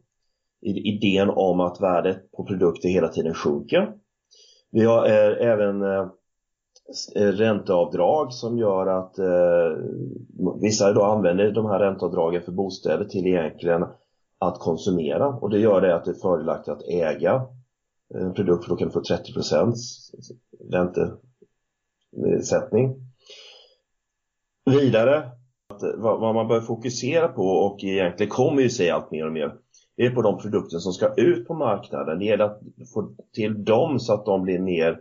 Idén 0.62 1.30
om 1.30 1.60
att 1.60 1.82
värdet 1.82 2.32
på 2.32 2.46
produkter 2.46 2.90
hela 2.90 3.08
tiden 3.08 3.34
sjunker. 3.34 3.94
Vi 4.72 4.86
har 4.86 5.06
eh, 5.06 5.48
även 5.48 5.82
eh, 5.82 6.08
ränteavdrag 7.16 8.34
som 8.34 8.58
gör 8.58 8.88
att 8.88 9.16
vissa 10.62 10.94
då 10.94 11.04
använder 11.04 11.52
de 11.52 11.66
här 11.66 11.80
ränteavdragen 11.80 12.42
för 12.42 12.52
bostäder 12.52 13.06
till 13.06 13.28
egentligen 13.28 13.86
att 14.40 14.60
konsumera 14.60 15.28
och 15.28 15.50
det 15.50 15.60
gör 15.60 15.82
det 15.82 15.96
att 15.96 16.06
det 16.06 16.12
är 16.12 16.22
fördelaktigt 16.22 16.70
att 16.70 16.88
äga 16.88 17.42
en 18.14 18.34
produkt 18.34 18.64
för 18.64 18.70
då 18.70 18.76
kan 18.76 18.88
du 18.88 18.94
få 18.94 19.02
30% 19.02 19.74
räntesättning. 20.72 23.07
Vidare, 24.68 25.18
att 25.70 25.82
vad 25.98 26.36
man 26.36 26.48
bör 26.48 26.62
fokusera 26.62 27.28
på 27.28 27.44
och 27.44 27.84
egentligen 27.84 28.30
kommer 28.30 28.62
ju 28.62 28.70
sig 28.70 28.90
allt 28.90 29.12
mer 29.12 29.26
och 29.26 29.34
mer 29.34 29.54
det 29.98 30.06
är 30.06 30.12
på 30.12 30.22
de 30.22 30.38
produkter 30.38 30.78
som 30.78 30.94
ska 30.94 31.14
ut 31.14 31.48
på 31.48 31.54
marknaden. 31.54 32.20
Det 32.20 32.26
gäller 32.26 32.46
att 32.46 32.62
få 32.94 33.12
till 33.34 33.64
dem 33.64 34.00
så 34.00 34.14
att 34.14 34.26
de 34.26 34.44
blir 34.44 34.60
mer 34.60 35.00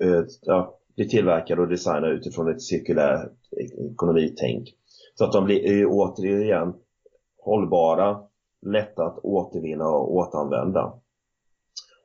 eh, 0.00 0.22
ja, 0.42 0.78
blir 0.96 1.08
tillverkade 1.08 1.62
och 1.62 1.68
designade 1.68 2.12
utifrån 2.12 2.50
ett 2.50 2.62
cirkulärt 2.62 3.32
ekonomitänk. 3.92 4.68
Så 5.14 5.24
att 5.24 5.32
de 5.32 5.44
blir 5.44 5.86
återigen 5.86 6.74
hållbara, 7.38 8.20
lätta 8.66 9.02
att 9.04 9.18
återvinna 9.18 9.88
och 9.88 10.14
återanvända. 10.14 10.92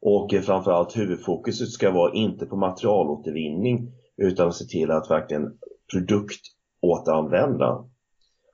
Och 0.01 0.33
framförallt 0.43 0.98
huvudfokuset 0.98 1.69
ska 1.69 1.91
vara 1.91 2.13
inte 2.13 2.45
på 2.45 2.55
materialåtervinning 2.55 3.91
utan 4.17 4.48
att 4.48 4.55
se 4.55 4.65
till 4.65 4.91
att 4.91 5.10
verkligen 5.12 5.57
produkt 5.91 6.41
återanvända. 6.82 7.86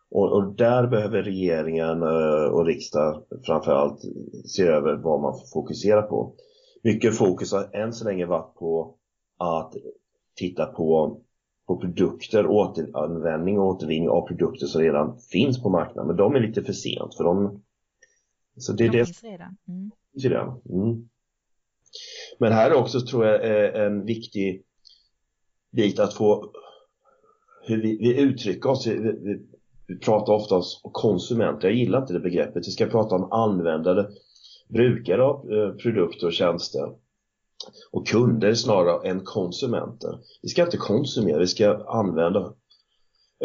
Och, 0.10 0.32
och, 0.32 0.56
där 0.56 0.88
behöver 0.88 1.24
regeringen 1.24 2.02
eh, 2.02 2.54
och 2.54 2.66
riksdag 2.66 3.24
framförallt 3.46 4.02
se 4.46 4.64
över 4.64 4.96
vad 4.96 5.22
man 5.22 5.34
fokuserar 5.54 6.02
på. 6.02 6.36
Mycket 6.84 7.18
fokus 7.18 7.52
har 7.52 7.76
än 7.76 7.94
så 7.94 8.06
länge 8.06 8.26
varit 8.26 8.56
på 8.56 8.96
att 9.38 9.74
titta 10.36 10.66
på, 10.66 11.20
på 11.68 11.78
produkter, 11.78 12.48
återanvändning 12.48 13.60
och 13.60 13.68
återvinning 13.68 14.10
av 14.10 14.28
produkter 14.28 14.66
som 14.66 14.82
redan 14.82 15.20
finns 15.20 15.64
på 15.64 15.70
marknaden. 15.70 16.08
Men 16.08 16.18
de 16.18 16.36
är 16.36 16.40
lite 16.40 16.64
för 16.64 16.74
sent 16.74 17.16
för 17.18 17.24
de... 17.24 17.64
Så 18.58 18.74
det, 18.74 18.84
de 18.84 18.98
det, 18.98 19.06
finns 19.06 19.24
redan. 19.24 19.58
Mm. 19.68 19.92
redan. 20.24 20.62
Mm. 20.70 21.10
Men 22.40 22.52
här 22.52 22.74
också 22.74 23.02
tror 23.02 23.26
jag 23.26 23.46
är 23.46 23.74
en 23.74 24.06
viktig 24.06 24.64
bit 25.72 26.00
att 26.00 26.14
få 26.14 26.52
hur 27.68 27.82
vi, 27.82 27.98
vi 27.98 28.22
uttrycker 28.22 28.70
oss. 28.70 28.88
Vi, 28.88 29.00
vi, 29.00 29.40
vi 29.88 30.00
pratar 30.00 30.34
ofta 30.34 30.56
om 30.56 30.64
konsumenter, 30.92 31.68
jag 31.68 31.78
gillar 31.78 32.02
inte 32.02 32.14
det 32.14 32.20
begreppet. 32.20 32.68
Vi 32.68 32.72
ska 32.72 32.86
prata 32.86 33.16
om 33.16 33.32
användare, 33.32 34.08
brukare 34.70 35.24
av 35.24 35.52
eh, 35.52 35.72
produkter 35.72 36.28
och 36.28 36.34
tjänster 36.34 36.90
och 37.92 38.08
kunder 38.08 38.54
snarare 38.54 39.10
än 39.10 39.24
konsumenter. 39.24 40.20
Vi 40.42 40.50
ska 40.50 40.64
inte 40.64 40.78
konsumera, 40.78 41.40
vi 41.40 41.48
ska 41.48 41.86
använda. 41.88 42.54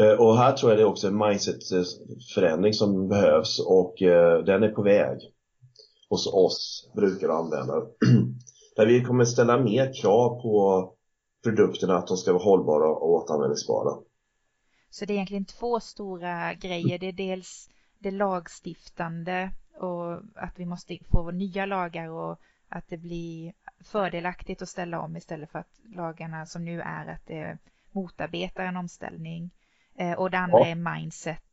Eh, 0.01 0.21
och 0.21 0.37
här 0.37 0.53
tror 0.53 0.73
jag 0.73 0.79
det 0.79 0.83
är 0.83 0.89
också 0.89 1.07
en 1.07 1.19
mindset-förändring 1.19 2.73
som 2.73 3.09
behövs 3.09 3.61
och 3.67 4.03
eh, 4.03 4.45
den 4.45 4.63
är 4.63 4.69
på 4.69 4.83
väg 4.83 5.19
hos 6.11 6.27
oss 6.27 6.91
brukare 6.95 7.33
och 7.33 7.39
användare. 7.39 7.83
Där 8.77 8.87
vi 8.87 9.05
kommer 9.05 9.25
ställa 9.25 9.59
mer 9.59 9.93
krav 10.03 10.43
på 10.43 10.89
produkterna 11.45 11.97
att 11.97 12.07
de 12.07 12.17
ska 12.17 12.33
vara 12.33 12.43
hållbara 12.43 12.89
och 12.89 13.11
återanvändningsbara. 13.11 13.97
Så 14.93 15.05
det 15.05 15.13
är 15.13 15.15
egentligen 15.15 15.45
två 15.45 15.81
stora 15.81 16.55
grejer. 16.55 16.99
Det 16.99 17.07
är 17.07 17.13
dels 17.13 17.71
det 17.99 18.11
lagstiftande 18.11 19.51
och 19.81 20.21
att 20.35 20.59
vi 20.59 20.67
måste 20.67 20.99
få 21.11 21.31
nya 21.31 21.67
lagar 21.67 22.09
och 22.09 22.41
att 22.69 22.89
det 22.89 22.97
blir 22.97 23.53
fördelaktigt 23.85 24.63
att 24.63 24.69
ställa 24.69 25.01
om 25.01 25.17
istället 25.17 25.51
för 25.51 25.59
att 25.59 25.81
lagarna 25.97 26.47
som 26.47 26.65
nu 26.65 26.81
är 26.81 27.07
att 27.07 27.27
det 27.27 27.59
motarbetar 27.91 28.65
en 28.65 28.77
omställning. 28.77 29.51
Eh, 29.99 30.13
och 30.13 30.31
det 30.31 30.39
andra 30.39 30.59
ja. 30.59 30.67
är 30.67 30.95
mindset, 30.95 31.45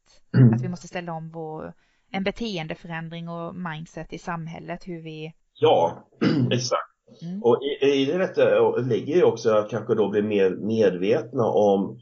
att 0.53 0.61
vi 0.61 0.69
måste 0.69 0.87
ställa 0.87 1.13
om 1.13 1.29
vår, 1.29 1.73
en 2.11 2.23
beteendeförändring 2.23 3.29
och 3.29 3.55
mindset 3.55 4.13
i 4.13 4.17
samhället, 4.17 4.87
hur 4.87 5.01
vi... 5.01 5.33
Ja, 5.53 6.07
exakt. 6.51 7.21
Mm. 7.21 7.43
Och 7.43 7.59
i, 7.81 7.85
i 7.85 8.05
detta 8.05 8.75
ligger 8.77 9.15
ju 9.15 9.23
också 9.23 9.49
att 9.51 9.69
kanske 9.69 9.95
då 9.95 10.09
bli 10.09 10.21
mer 10.21 10.49
medvetna 10.49 11.45
om 11.45 12.01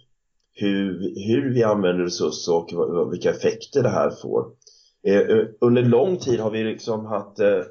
hur, 0.59 1.13
hur 1.27 1.53
vi 1.53 1.63
använder 1.63 2.03
resurser 2.03 2.53
och 2.79 3.13
vilka 3.13 3.29
effekter 3.29 3.83
det 3.83 3.89
här 3.89 4.09
får. 4.21 4.45
Eh, 5.07 5.47
under 5.61 5.81
lång 5.81 6.17
tid 6.17 6.39
har 6.39 6.51
vi 6.51 6.63
liksom 6.63 7.05
haft 7.05 7.39
eh, 7.39 7.61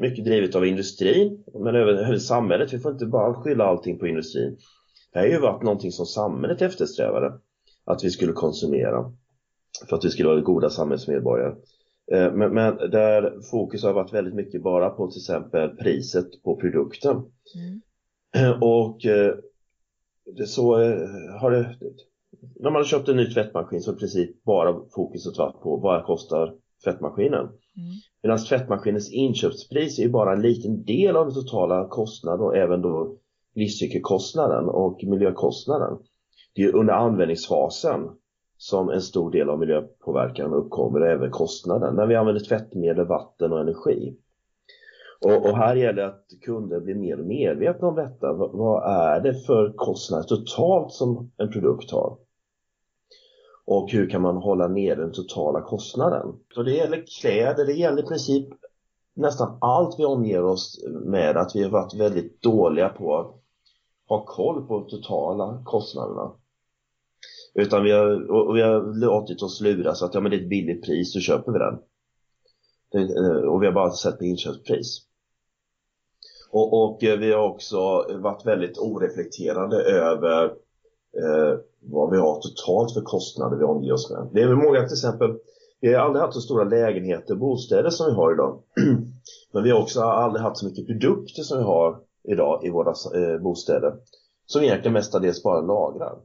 mycket 0.00 0.24
drivet 0.24 0.54
av 0.54 0.66
industrin, 0.66 1.44
men 1.54 1.74
även 1.74 2.20
samhället. 2.20 2.72
Vi 2.72 2.78
får 2.78 2.92
inte 2.92 3.06
bara 3.06 3.34
skylla 3.34 3.64
allting 3.64 3.98
på 3.98 4.06
industrin. 4.06 4.56
Det 5.12 5.18
här 5.18 5.26
har 5.26 5.32
ju 5.32 5.40
varit 5.40 5.62
någonting 5.62 5.92
som 5.92 6.06
samhället 6.06 6.62
eftersträvade, 6.62 7.32
att 7.84 8.04
vi 8.04 8.10
skulle 8.10 8.32
konsumera 8.32 9.12
för 9.88 9.96
att 9.96 10.04
vi 10.04 10.10
skulle 10.10 10.28
vara 10.28 10.40
goda 10.40 10.70
samhällsmedborgare. 10.70 11.54
Eh, 12.12 12.32
men, 12.32 12.54
men, 12.54 12.76
där 12.76 13.40
fokus 13.50 13.82
har 13.82 13.92
varit 13.92 14.12
väldigt 14.12 14.34
mycket 14.34 14.62
bara 14.62 14.90
på 14.90 15.10
till 15.10 15.20
exempel 15.20 15.68
priset 15.76 16.42
på 16.42 16.56
produkten. 16.56 17.16
Mm. 17.54 17.80
Eh, 18.36 18.62
och 18.62 19.06
eh, 19.06 19.34
så 20.46 20.74
har 21.40 21.50
det, 21.50 21.76
när 22.60 22.70
man 22.70 22.74
har 22.74 22.84
köpt 22.84 23.08
en 23.08 23.16
ny 23.16 23.26
tvättmaskin 23.26 23.80
så 23.80 23.90
har 23.90 23.96
i 23.96 23.98
princip 23.98 24.44
bara 24.44 24.80
fokuset 24.94 25.38
varit 25.38 25.60
på 25.60 25.76
vad 25.76 26.04
kostar 26.04 26.54
tvättmaskinen. 26.84 27.44
Mm. 27.44 27.94
Medan 28.22 28.38
tvättmaskinens 28.38 29.12
inköpspris 29.12 29.98
är 29.98 30.08
bara 30.08 30.32
en 30.32 30.42
liten 30.42 30.84
del 30.84 31.16
av 31.16 31.26
den 31.26 31.34
totala 31.34 31.88
kostnaden 31.88 32.40
och 32.40 32.56
även 32.56 32.82
då 32.82 33.16
livscykelkostnaden 33.54 34.68
och 34.68 35.04
miljökostnaden. 35.04 35.98
Det 36.54 36.62
är 36.62 36.76
under 36.76 36.94
användningsfasen 36.94 38.00
som 38.56 38.90
en 38.90 39.00
stor 39.00 39.30
del 39.30 39.50
av 39.50 39.58
miljöpåverkan 39.58 40.52
uppkommer 40.52 41.00
och 41.00 41.06
även 41.06 41.30
kostnaden 41.30 41.94
när 41.94 42.06
vi 42.06 42.14
använder 42.14 42.44
tvättmedel, 42.44 43.06
vatten 43.06 43.52
och 43.52 43.60
energi. 43.60 44.16
Och, 45.20 45.46
och 45.46 45.56
här 45.56 45.76
gäller 45.76 46.02
det 46.02 46.06
att 46.06 46.26
kunder 46.44 46.80
blir 46.80 46.94
mer 46.94 47.16
medvetna 47.16 47.88
om 47.88 47.94
detta. 47.94 48.32
V 48.32 48.38
vad 48.52 48.82
är 48.84 49.20
det 49.20 49.34
för 49.34 49.72
kostnader 49.76 50.24
totalt 50.24 50.92
som 50.92 51.30
en 51.36 51.50
produkt 51.50 51.90
har? 51.90 52.16
och 53.66 53.90
hur 53.90 54.10
kan 54.10 54.22
man 54.22 54.36
hålla 54.36 54.68
ner 54.68 54.96
den 54.96 55.12
totala 55.12 55.60
kostnaden. 55.60 56.34
Så 56.54 56.62
det 56.62 56.70
gäller 56.70 57.04
kläder, 57.20 57.66
det 57.66 57.72
gäller 57.72 58.02
i 58.02 58.06
princip 58.06 58.48
nästan 59.14 59.58
allt 59.60 59.98
vi 59.98 60.04
omger 60.04 60.44
oss 60.44 60.84
med 61.04 61.36
att 61.36 61.56
vi 61.56 61.62
har 61.62 61.70
varit 61.70 61.94
väldigt 61.94 62.42
dåliga 62.42 62.88
på 62.88 63.16
att 63.16 63.34
ha 64.08 64.24
koll 64.24 64.66
på 64.66 64.80
totala 64.80 65.62
kostnaderna. 65.64 66.32
Utan 67.54 67.84
vi 67.84 67.92
har, 67.92 68.30
och 68.30 68.56
vi 68.56 68.62
har 68.62 69.00
låtit 69.00 69.42
oss 69.42 69.60
luras 69.60 70.02
att 70.02 70.14
ja, 70.14 70.20
men 70.20 70.30
det 70.30 70.36
är 70.36 70.42
ett 70.42 70.48
billigt 70.48 70.84
pris, 70.84 71.12
så 71.12 71.20
köper 71.20 71.52
vi 71.52 71.58
den. 71.58 71.78
Eh, 72.94 73.48
och 73.48 73.62
vi 73.62 73.66
har 73.66 73.72
bara 73.72 73.90
sett 73.90 74.18
på 74.18 74.24
inköpspris. 74.24 74.98
Och, 76.50 76.84
och 76.84 77.04
eh, 77.04 77.18
vi 77.18 77.32
har 77.32 77.48
också 77.48 77.76
varit 78.18 78.46
väldigt 78.46 78.78
oreflekterande 78.78 79.76
över 79.82 80.44
eh, 81.16 81.58
vad 81.80 82.10
vi 82.10 82.18
har 82.18 82.40
totalt 82.40 82.94
för 82.94 83.00
kostnader 83.00 83.56
vi 83.56 83.64
omger 83.64 83.92
oss 83.92 84.10
med. 84.10 84.28
Det 84.32 84.42
är 84.42 84.54
många 84.54 84.78
till 84.78 84.92
exempel, 84.92 85.38
vi 85.80 85.94
har 85.94 86.00
aldrig 86.00 86.22
haft 86.22 86.34
så 86.34 86.40
stora 86.40 86.64
lägenheter 86.64 87.34
och 87.34 87.40
bostäder 87.40 87.90
som 87.90 88.06
vi 88.06 88.12
har 88.12 88.32
idag. 88.32 88.62
Men 89.52 89.62
vi 89.62 89.70
har 89.70 89.82
också 89.82 90.00
aldrig 90.00 90.42
haft 90.42 90.58
så 90.58 90.66
mycket 90.66 90.86
produkter 90.86 91.42
som 91.42 91.58
vi 91.58 91.64
har 91.64 92.00
idag 92.24 92.64
i 92.64 92.70
våra 92.70 92.90
eh, 92.90 93.42
bostäder. 93.42 93.94
Som 94.46 94.62
egentligen 94.62 94.92
mestadels 94.92 95.42
bara 95.42 95.60
lagrar. 95.60 96.18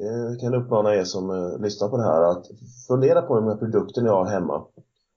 Eh, 0.00 0.30
jag 0.30 0.40
kan 0.40 0.54
uppmana 0.54 0.94
er 0.94 1.04
som 1.04 1.30
eh, 1.30 1.60
lyssnar 1.60 1.88
på 1.88 1.96
det 1.96 2.02
här 2.02 2.22
att 2.22 2.46
fundera 2.88 3.22
på 3.22 3.34
hur 3.34 3.42
många 3.42 3.56
produkter 3.56 4.02
ni 4.02 4.08
har 4.08 4.24
hemma 4.24 4.64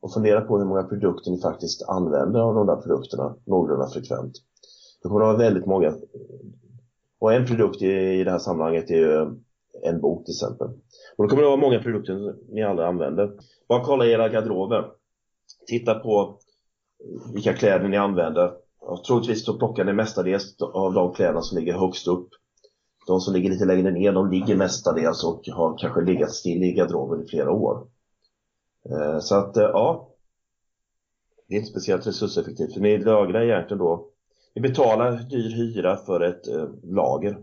och 0.04 0.14
fundera 0.14 0.42
på 0.42 0.58
hur 0.58 0.66
många 0.66 0.84
produkter 0.84 1.32
ni 1.32 1.42
faktiskt 1.42 1.90
använder 1.90 2.40
av 2.40 2.56
de 2.56 2.68
där 2.68 2.76
produkterna 2.76 3.36
någorlunda 3.46 3.88
frekvent. 3.88 4.34
Det 5.04 5.10
kommer 5.10 5.22
att 5.22 5.28
vara 5.28 5.38
väldigt 5.38 5.66
många 5.66 5.94
och 7.24 7.34
en 7.34 7.46
produkt 7.46 7.82
i, 7.82 7.92
i 8.20 8.24
det 8.24 8.32
här 8.32 8.40
sammanhanget 8.40 8.90
är 8.90 8.96
ju 8.96 9.36
en 9.84 10.02
bok 10.02 10.26
till 10.26 10.34
exempel. 10.34 10.68
Och 11.18 11.24
då 11.24 11.28
kommer 11.28 11.42
det 11.42 11.48
vara 11.48 11.60
många 11.60 11.80
produkter 11.80 12.36
ni 12.54 12.64
aldrig 12.64 12.88
använder. 12.88 13.32
Bara 13.68 13.84
kolla 13.84 14.06
era 14.06 14.30
garderober. 14.30 14.86
Titta 15.68 15.96
på 15.96 16.40
vilka 17.34 17.54
kläder 17.54 17.88
ni 17.88 17.98
använder. 17.98 18.52
Och 18.80 19.04
troligtvis 19.04 19.46
så 19.46 19.58
plockar 19.58 19.86
ni 19.86 19.94
mestadels 19.94 20.56
av 20.62 20.94
de 20.94 21.14
kläderna 21.14 21.42
som 21.42 21.58
ligger 21.58 21.74
högst 21.74 22.08
upp. 22.08 22.30
De 23.08 23.20
som 23.20 23.34
ligger 23.34 23.50
lite 23.50 23.66
längre 23.66 23.92
ner, 23.92 24.12
de 24.12 24.32
ligger 24.32 24.56
mestadels 24.56 25.24
och 25.24 25.42
har 25.54 25.78
kanske 25.78 26.02
legat 26.02 26.32
still 26.32 26.64
i 26.64 26.74
garderoben 26.74 27.24
i 27.24 27.28
flera 27.28 27.52
år. 27.52 27.88
Eh, 28.90 29.20
så 29.20 29.36
att, 29.36 29.58
eh, 29.58 29.64
ja. 29.64 30.10
Det 31.48 31.56
är 31.56 31.60
inte 31.60 31.72
speciellt 31.72 32.08
resurseffektivt, 32.08 32.74
för 32.74 32.82
ni 32.82 32.98
lagrar 32.98 33.42
egentligen 33.42 33.78
då 33.78 34.10
ni 34.56 34.62
betalar 34.62 35.12
dyr 35.12 35.56
hyra 35.56 35.98
för 35.98 36.22
ett 36.22 36.48
eh, 36.48 36.70
lager. 36.84 37.38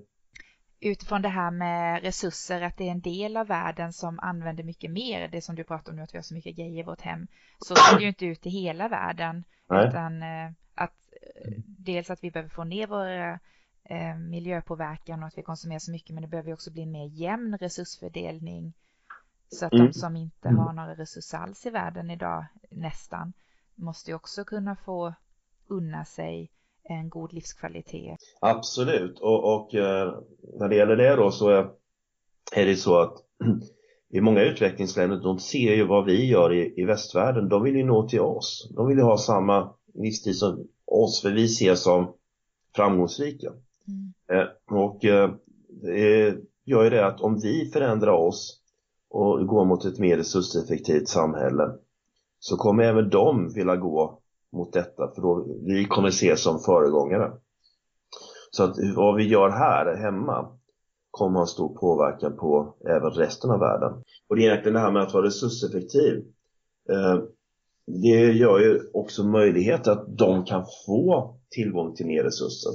Utifrån 0.80 1.22
det 1.22 1.28
här 1.28 1.50
med 1.50 2.02
resurser, 2.02 2.60
att 2.62 2.76
det 2.76 2.88
är 2.88 2.90
en 2.90 3.00
del 3.00 3.36
av 3.36 3.46
världen 3.46 3.92
som 3.92 4.18
använder 4.18 4.64
mycket 4.64 4.90
mer, 4.90 5.28
det 5.28 5.42
som 5.42 5.54
du 5.54 5.64
pratar 5.64 5.92
om 5.92 5.96
nu, 5.96 6.02
att 6.02 6.14
vi 6.14 6.18
har 6.18 6.22
så 6.22 6.34
mycket 6.34 6.56
grejer 6.56 6.80
i 6.80 6.82
vårt 6.82 7.00
hem, 7.00 7.26
så 7.58 7.74
ser 7.74 7.96
det 7.96 8.02
ju 8.02 8.08
inte 8.08 8.26
ut 8.26 8.46
i 8.46 8.50
hela 8.50 8.88
världen. 8.88 9.44
Nej. 9.68 9.88
Utan 9.88 10.22
att 10.74 10.94
dels 11.66 12.10
att 12.10 12.24
vi 12.24 12.30
behöver 12.30 12.50
få 12.50 12.64
ner 12.64 12.86
vår 12.86 13.38
eh, 13.84 14.16
miljöpåverkan 14.16 15.22
och 15.22 15.26
att 15.26 15.38
vi 15.38 15.42
konsumerar 15.42 15.78
så 15.78 15.92
mycket, 15.92 16.14
men 16.14 16.22
det 16.22 16.28
behöver 16.28 16.52
också 16.52 16.72
bli 16.72 16.82
en 16.82 16.92
mer 16.92 17.06
jämn 17.06 17.58
resursfördelning 17.58 18.72
så 19.50 19.66
att 19.66 19.72
mm. 19.72 19.86
de 19.86 19.92
som 19.92 20.16
inte 20.16 20.48
mm. 20.48 20.60
har 20.60 20.72
några 20.72 20.94
resurser 20.94 21.38
alls 21.38 21.66
i 21.66 21.70
världen 21.70 22.10
idag, 22.10 22.44
nästan, 22.70 23.32
måste 23.74 24.10
ju 24.10 24.14
också 24.14 24.44
kunna 24.44 24.76
få 24.76 25.14
unna 25.68 26.04
sig 26.04 26.50
en 26.84 27.08
god 27.08 27.32
livskvalitet. 27.32 28.18
Absolut, 28.40 29.18
och, 29.18 29.54
och 29.54 29.74
eh, 29.74 30.14
när 30.58 30.68
det 30.68 30.76
gäller 30.76 30.96
det 30.96 31.16
då 31.16 31.30
så 31.30 31.48
är, 32.52 32.66
det 32.66 32.76
så 32.76 32.98
att 32.98 33.14
i 34.08 34.20
många 34.20 34.42
utvecklingsländer, 34.42 35.16
de 35.16 35.38
ser 35.38 35.74
ju 35.74 35.86
vad 35.86 36.04
vi 36.04 36.26
gör 36.26 36.52
i, 36.52 36.80
i 36.80 36.84
västvärlden, 36.84 37.48
de 37.48 37.62
vill 37.62 37.76
ju 37.76 37.84
nå 37.84 38.08
till 38.08 38.20
oss. 38.20 38.70
De 38.76 38.88
vill 38.88 38.98
ju 38.98 39.04
ha 39.04 39.18
samma 39.18 39.74
livsstil 39.94 40.38
som 40.38 40.68
oss, 40.84 41.22
för 41.22 41.30
vi 41.30 41.48
ser 41.48 41.74
som 41.74 42.14
framgångsrika. 42.76 43.52
Mm. 43.88 44.12
Eh, 44.32 44.76
och 44.76 45.04
eh, 45.04 45.30
det 45.82 46.36
gör 46.64 46.84
ju 46.84 46.90
det 46.90 47.06
att 47.06 47.20
om 47.20 47.38
vi 47.38 47.70
förändrar 47.72 48.12
oss 48.12 48.59
och 49.10 49.46
går 49.46 49.64
mot 49.64 49.84
ett 49.84 49.98
mer 49.98 50.16
resurseffektivt 50.16 51.08
samhälle 51.08 51.72
så 52.38 52.56
kommer 52.56 52.84
även 52.84 53.10
de 53.10 53.52
vilja 53.54 53.76
gå 53.76 54.20
mot 54.52 54.72
detta 54.72 55.10
för 55.14 55.22
då 55.22 55.46
vi 55.66 55.84
kommer 55.84 56.08
ses 56.08 56.42
som 56.42 56.58
föregångare. 56.58 57.32
Så 58.50 58.64
att 58.64 58.76
vad 58.96 59.16
vi 59.16 59.28
gör 59.28 59.48
här 59.50 59.96
hemma 59.96 60.48
kommer 61.10 61.38
ha 61.38 61.46
stor 61.46 61.74
påverkan 61.74 62.36
på 62.36 62.76
även 62.88 63.10
resten 63.10 63.50
av 63.50 63.58
världen. 63.58 63.92
Och 64.28 64.36
det 64.36 64.42
är 64.42 64.50
egentligen 64.50 64.74
det 64.74 64.80
här 64.80 64.92
med 64.92 65.02
att 65.02 65.14
vara 65.14 65.26
resurseffektiv. 65.26 66.24
Eh, 66.90 67.18
det 67.86 68.32
gör 68.32 68.58
ju 68.58 68.80
också 68.92 69.24
möjlighet 69.24 69.88
att 69.88 70.18
de 70.18 70.44
kan 70.44 70.64
få 70.86 71.34
tillgång 71.50 71.94
till 71.94 72.06
mer 72.06 72.22
resurser. 72.22 72.72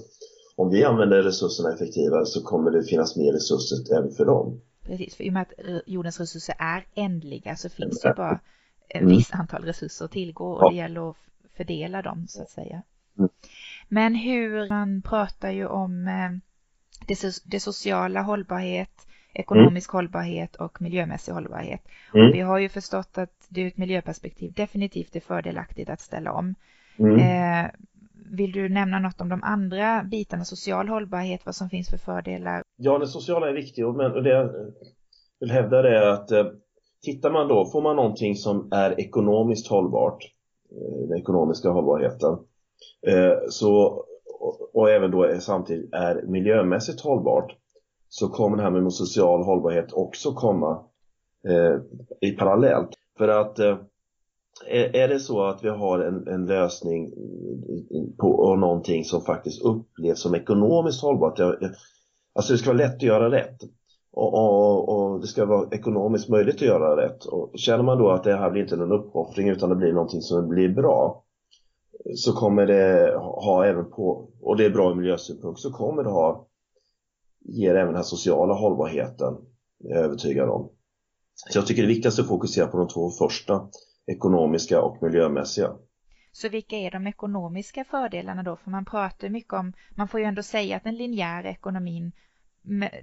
Om 0.56 0.70
vi 0.70 0.84
använder 0.84 1.24
resurserna 1.24 1.74
effektivare 1.74 2.25
så 2.25 2.44
kommer 2.44 2.72
det 2.72 2.84
finnas 2.84 3.17
mer 3.17 3.34
resurser 3.34 3.98
även 3.98 4.12
för 4.12 4.26
dem. 4.26 4.62
Precis, 4.86 5.15
för 5.15 5.24
i 5.24 5.30
och 5.30 5.34
med 5.34 5.41
att 5.41 5.54
jordens 5.86 6.19
resurser 6.19 6.56
är 6.60 6.86
ändliga 6.95 7.56
så 7.56 7.69
finns 7.69 8.02
det 8.02 8.13
bara 8.17 8.39
ett 8.89 9.02
mm. 9.02 9.15
visst 9.15 9.34
antal 9.34 9.63
resurser 9.63 10.06
att 10.06 10.12
tillgå 10.12 10.52
och 10.52 10.71
det 10.71 10.78
gäller 10.78 11.10
att 11.10 11.17
fördela 11.58 12.02
dem 12.02 12.28
så 12.28 12.41
att 12.41 12.50
säga. 12.50 12.82
Mm. 13.17 13.30
Men 13.88 14.15
hur, 14.15 14.69
man 14.69 15.02
pratar 15.02 15.52
ju 15.52 15.67
om 15.67 16.08
eh, 16.08 16.32
det, 17.08 17.41
det 17.45 17.60
sociala 17.60 18.21
hållbarhet, 18.21 19.08
ekonomisk 19.34 19.93
mm. 19.93 19.98
hållbarhet 19.98 20.56
och 20.56 20.82
miljömässig 20.82 21.32
hållbarhet. 21.32 21.88
Mm. 22.13 22.28
Och 22.28 22.36
vi 22.36 22.39
har 22.39 22.58
ju 22.58 22.69
förstått 22.69 23.17
att 23.17 23.48
det 23.50 23.62
ur 23.62 23.67
ett 23.67 23.78
miljöperspektiv 23.78 24.54
definitivt 24.54 25.15
är 25.15 25.19
fördelaktigt 25.19 25.89
att 25.89 26.02
ställa 26.02 26.32
om. 26.32 26.56
Mm. 26.98 27.19
Eh, 27.19 27.71
vill 28.36 28.52
du 28.52 28.69
nämna 28.69 29.00
något 29.00 29.21
om 29.21 29.30
de 29.30 29.43
andra 29.43 30.04
bitarna, 30.04 30.45
social 30.45 30.88
hållbarhet, 30.88 31.45
vad 31.45 31.56
som 31.56 31.69
finns 31.69 31.89
för 31.89 31.98
fördelar? 31.98 32.63
Ja, 32.76 32.98
det 32.98 33.08
sociala 33.08 33.50
är 33.50 33.54
viktigt, 33.54 33.86
men 33.95 34.24
det 34.24 34.30
jag 34.30 34.50
vill 35.39 35.52
hävda 35.52 35.89
är 35.89 36.08
att 36.08 36.32
eh, 36.32 36.45
tittar 37.02 37.32
man 37.32 37.48
då, 37.48 37.65
får 37.65 37.82
man 37.82 37.95
någonting 37.95 38.36
som 38.36 38.69
är 38.71 39.00
ekonomiskt 39.00 39.67
hållbart 39.67 40.24
Eh, 40.71 41.08
den 41.08 41.17
ekonomiska 41.17 41.69
hållbarheten. 41.69 42.38
Eh, 43.08 43.34
så, 43.50 44.04
och 44.74 44.89
även 44.89 45.12
då 45.12 45.38
samtidigt 45.39 45.93
är 45.93 46.21
miljömässigt 46.21 47.02
hållbart 47.02 47.56
så 48.10 48.30
kommer 48.30 48.58
det 48.58 48.63
här 48.63 48.69
med 48.69 48.93
social 48.93 49.43
hållbarhet 49.43 49.93
också 49.93 50.34
komma 50.34 50.84
eh, 51.48 51.76
i 52.21 52.32
parallellt. 52.32 52.89
För 53.17 53.28
att 53.28 53.60
eh, 53.60 53.78
är 54.68 55.08
det 55.08 55.20
så 55.20 55.44
att 55.44 55.63
vi 55.63 55.70
har 55.70 56.00
en, 56.00 56.28
en 56.28 56.46
lösning 56.46 57.06
eh, 57.06 58.18
på 58.18 58.56
någonting 58.56 59.04
som 59.04 59.22
faktiskt 59.22 59.62
upplevs 59.62 60.22
som 60.22 60.36
ekonomiskt 60.36 61.02
hållbart, 61.02 61.39
alltså 62.34 62.54
det 62.54 62.58
ska 62.58 62.70
vara 62.70 62.78
lätt 62.78 62.96
att 62.96 63.02
göra 63.02 63.32
rätt 63.32 63.58
och, 64.12 64.34
och, 64.34 64.89
och, 64.89 65.22
det 65.22 65.28
ska 65.28 65.46
vara 65.46 65.70
ekonomiskt 65.72 66.30
möjligt 66.30 66.56
att 66.56 66.62
göra 66.62 67.06
rätt. 67.06 67.26
Och 67.26 67.52
känner 67.56 67.84
man 67.84 67.98
då 67.98 68.10
att 68.10 68.24
det 68.24 68.36
här 68.36 68.52
blir 68.52 68.62
inte 68.62 68.76
någon 68.76 69.00
uppoffring 69.00 69.50
utan 69.50 69.70
det 69.70 69.76
blir 69.76 69.94
någonting 69.94 70.22
som 70.22 70.48
blir 70.48 70.70
bra 70.70 71.26
så 72.15 72.34
kommer 72.34 72.65
det 72.65 73.15
ha 73.18 73.65
även 73.65 73.91
på, 73.91 74.30
och 74.41 74.58
det 74.58 74.65
är 74.65 74.70
bra 74.70 74.91
ur 74.91 74.96
miljösynpunkt, 74.96 75.60
så 75.60 75.72
kommer 75.72 76.04
det 76.04 76.10
ha, 76.10 76.48
ger 77.39 77.76
även 77.76 77.88
den 77.88 77.96
här 77.96 78.04
sociala 78.04 78.54
hållbarheten, 78.54 79.34
jag 79.78 80.00
är 80.00 80.04
övertygad 80.04 80.50
om. 80.50 80.70
Så 81.34 81.58
jag 81.58 81.68
tycker 81.68 81.82
det 81.82 81.86
är 81.86 81.94
viktigast 81.96 82.20
att 82.20 82.28
fokusera 82.28 82.68
på 82.68 82.78
de 82.78 82.88
två 82.88 83.10
första, 83.10 83.70
ekonomiska 84.08 84.82
och 84.82 85.04
miljömässiga. 85.04 85.74
Så 86.32 86.50
vilka 86.50 86.76
är 86.76 86.91
de 86.91 87.08
ekonomiska 87.08 87.84
fördelarna 87.84 88.44
då? 88.44 88.56
För 88.56 88.72
man 88.72 88.86
pratar 88.86 89.30
mycket 89.30 89.54
om, 89.54 89.74
man 89.89 90.08
får 90.08 90.20
ju 90.20 90.26
ändå 90.26 90.44
säga 90.44 90.78
att 90.78 90.84
den 90.84 90.96
linjära 90.96 91.50
ekonomin 91.50 92.12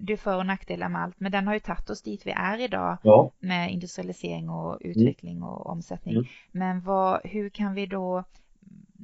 det 0.01 0.12
är 0.12 0.17
för 0.17 0.37
och 0.37 0.47
nackdelar 0.47 0.88
med 0.88 1.03
allt, 1.03 1.21
men 1.21 1.33
den 1.33 1.47
har 1.47 1.55
ju 1.55 1.61
tagit 1.61 1.91
oss 1.91 2.03
dit 2.03 2.27
vi 2.27 2.31
är 2.31 2.59
idag 2.61 2.99
ja. 3.03 3.33
med 3.38 3.73
industrialisering 3.73 4.51
och 4.51 4.79
utveckling 4.81 5.37
mm. 5.37 5.49
och 5.49 5.67
omsättning. 5.67 6.15
Mm. 6.15 6.27
Men 6.53 6.81
vad, 6.81 7.21
hur 7.25 7.49
kan 7.49 7.75
vi 7.75 7.87
då 7.87 8.25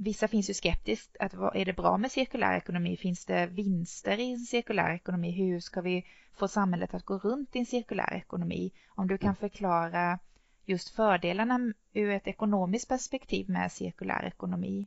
Vissa 0.01 0.29
finns 0.29 0.51
ju 0.51 0.55
skeptiskt 0.55 1.17
att 1.21 1.35
vad, 1.35 1.57
är 1.57 1.65
det 1.65 1.73
bra 1.73 1.99
med 1.99 2.13
cirkulär 2.13 2.57
ekonomi? 2.57 2.97
Finns 2.97 3.25
det 3.25 3.47
vinster 3.47 4.21
i 4.21 4.33
en 4.33 4.39
cirkulär 4.39 4.95
ekonomi? 4.95 5.31
Hur 5.31 5.61
ska 5.61 5.81
vi 5.81 6.05
få 6.33 6.49
samhället 6.49 6.95
att 6.95 7.05
gå 7.05 7.19
runt 7.19 7.57
i 7.57 7.59
en 7.59 7.67
cirkulär 7.67 8.15
ekonomi? 8.15 8.73
Om 8.89 9.09
du 9.09 9.19
kan 9.19 9.37
förklara 9.37 10.19
just 10.69 10.89
fördelarna 10.89 11.73
ur 11.95 12.11
ett 12.11 12.27
ekonomiskt 12.27 12.89
perspektiv 12.89 13.49
med 13.49 13.73
cirkulär 13.73 14.25
ekonomi. 14.27 14.87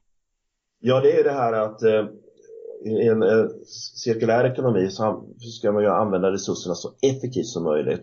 Ja, 0.79 1.01
det 1.01 1.19
är 1.19 1.23
det 1.23 1.31
här 1.31 1.53
att 1.53 1.81
eh, 1.81 2.05
i 2.85 3.07
en 3.07 3.23
eh, 3.23 3.45
cirkulär 3.95 4.51
ekonomi 4.51 4.89
så 4.89 5.25
ska 5.39 5.71
man 5.71 5.83
ju 5.83 5.89
använda 5.89 6.31
resurserna 6.31 6.75
så 6.75 6.93
effektivt 7.01 7.47
som 7.47 7.63
möjligt. 7.63 8.01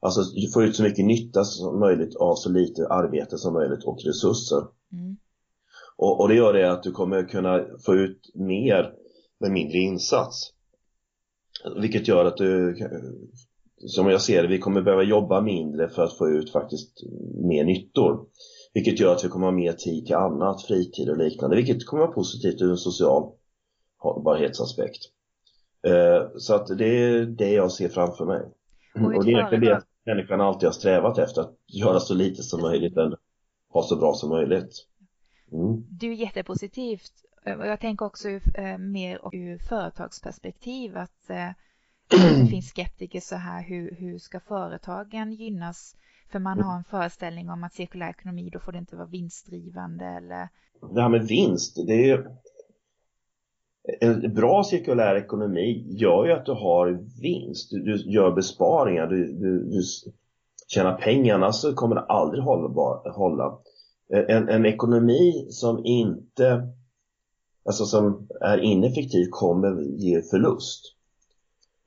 Alltså 0.00 0.20
få 0.54 0.62
ut 0.62 0.76
så 0.76 0.82
mycket 0.82 1.04
nytta 1.04 1.44
som 1.44 1.80
möjligt 1.80 2.16
av 2.16 2.34
så 2.34 2.50
lite 2.50 2.88
arbete 2.88 3.38
som 3.38 3.54
möjligt 3.54 3.84
och 3.84 3.98
resurser. 4.04 4.66
Mm. 4.92 5.16
Och, 5.96 6.20
och, 6.20 6.28
det 6.28 6.34
gör 6.34 6.52
det 6.52 6.72
att 6.72 6.82
du 6.82 6.92
kommer 6.92 7.28
kunna 7.28 7.64
få 7.86 7.94
ut 7.94 8.30
mer 8.34 8.92
med 9.38 9.50
mindre 9.50 9.78
insats. 9.78 10.52
Vilket 11.80 12.08
gör 12.08 12.24
att 12.24 12.36
du, 12.36 12.76
som 13.86 14.10
jag 14.10 14.20
ser 14.20 14.42
det, 14.42 14.48
vi 14.48 14.58
kommer 14.58 14.82
behöva 14.82 15.02
jobba 15.02 15.40
mindre 15.40 15.88
för 15.88 16.04
att 16.04 16.18
få 16.18 16.28
ut 16.28 16.52
faktiskt 16.52 17.02
mer 17.34 17.64
nyttor. 17.64 18.26
Vilket 18.74 19.00
gör 19.00 19.12
att 19.12 19.24
vi 19.24 19.28
kommer 19.28 19.46
ha 19.46 19.52
mer 19.52 19.72
tid 19.72 20.06
till 20.06 20.14
annat, 20.14 20.62
fritid 20.62 21.10
och 21.10 21.16
liknande, 21.16 21.56
vilket 21.56 21.86
kommer 21.86 22.02
vara 22.02 22.12
positivt 22.12 22.62
ur 22.62 22.70
en 22.70 22.76
social 22.76 23.32
hållbarhetsaspekt. 23.98 25.02
Eh, 25.86 26.28
så 26.36 26.54
att 26.54 26.78
det 26.78 26.86
är 26.86 27.26
det 27.26 27.50
jag 27.50 27.72
ser 27.72 27.88
framför 27.88 28.24
mig. 28.24 28.40
Och, 28.94 29.16
och 29.16 29.24
det 29.24 29.32
är 29.32 29.56
det 29.56 29.82
människan 30.06 30.40
alltid 30.40 30.66
har 30.66 30.72
strävat 30.72 31.18
efter, 31.18 31.40
att 31.40 31.56
göra 31.66 32.00
så 32.00 32.14
lite 32.14 32.42
som 32.42 32.60
möjligt 32.60 32.96
men 32.96 33.14
ha 33.72 33.82
så 33.82 33.96
bra 33.96 34.14
som 34.14 34.28
möjligt. 34.28 34.86
Mm. 35.52 35.84
Du 35.90 36.10
är 36.12 36.14
jättepositivt 36.14 37.12
och 37.58 37.66
jag 37.66 37.80
tänker 37.80 38.06
också 38.06 38.28
eh, 38.28 38.78
mer 38.78 39.20
ur 39.32 39.58
företagsperspektiv 39.58 40.96
att 40.96 41.30
eh, 41.30 41.50
det 42.10 42.46
finns 42.50 42.68
skeptiker 42.68 43.20
så 43.20 43.36
här, 43.36 43.62
hur, 43.62 43.96
hur 43.98 44.18
ska 44.18 44.40
företagen 44.40 45.32
gynnas? 45.32 45.96
För 46.32 46.38
man 46.38 46.60
har 46.60 46.76
en 46.76 46.84
föreställning 46.84 47.50
om 47.50 47.64
att 47.64 47.74
cirkulär 47.74 48.10
ekonomi, 48.10 48.50
då 48.52 48.58
får 48.58 48.72
det 48.72 48.78
inte 48.78 48.96
vara 48.96 49.06
vinstdrivande 49.06 50.04
eller... 50.04 50.48
Det 50.94 51.02
här 51.02 51.08
med 51.08 51.26
vinst, 51.26 51.76
det 51.86 52.10
är 52.10 52.26
en 54.00 54.34
bra 54.34 54.64
cirkulär 54.64 55.16
ekonomi 55.16 55.86
gör 55.88 56.26
ju 56.26 56.32
att 56.32 56.46
du 56.46 56.52
har 56.52 57.06
vinst, 57.22 57.70
du, 57.70 57.82
du 57.82 57.96
gör 57.96 58.32
besparingar, 58.32 59.06
du, 59.06 59.32
du, 59.32 59.64
du 59.64 59.82
tjänar 60.66 60.96
pengar, 60.96 61.34
annars 61.34 61.54
så 61.54 61.74
kommer 61.74 61.94
det 61.94 62.00
aldrig 62.00 62.44
hålla. 62.44 63.10
hålla. 63.12 63.58
En, 64.28 64.48
en 64.48 64.66
ekonomi 64.66 65.46
som 65.50 65.84
inte, 65.84 66.68
alltså 67.64 67.84
som 67.84 68.28
är 68.40 68.58
ineffektiv 68.58 69.26
kommer 69.30 69.80
ge 69.82 70.22
förlust. 70.22 70.96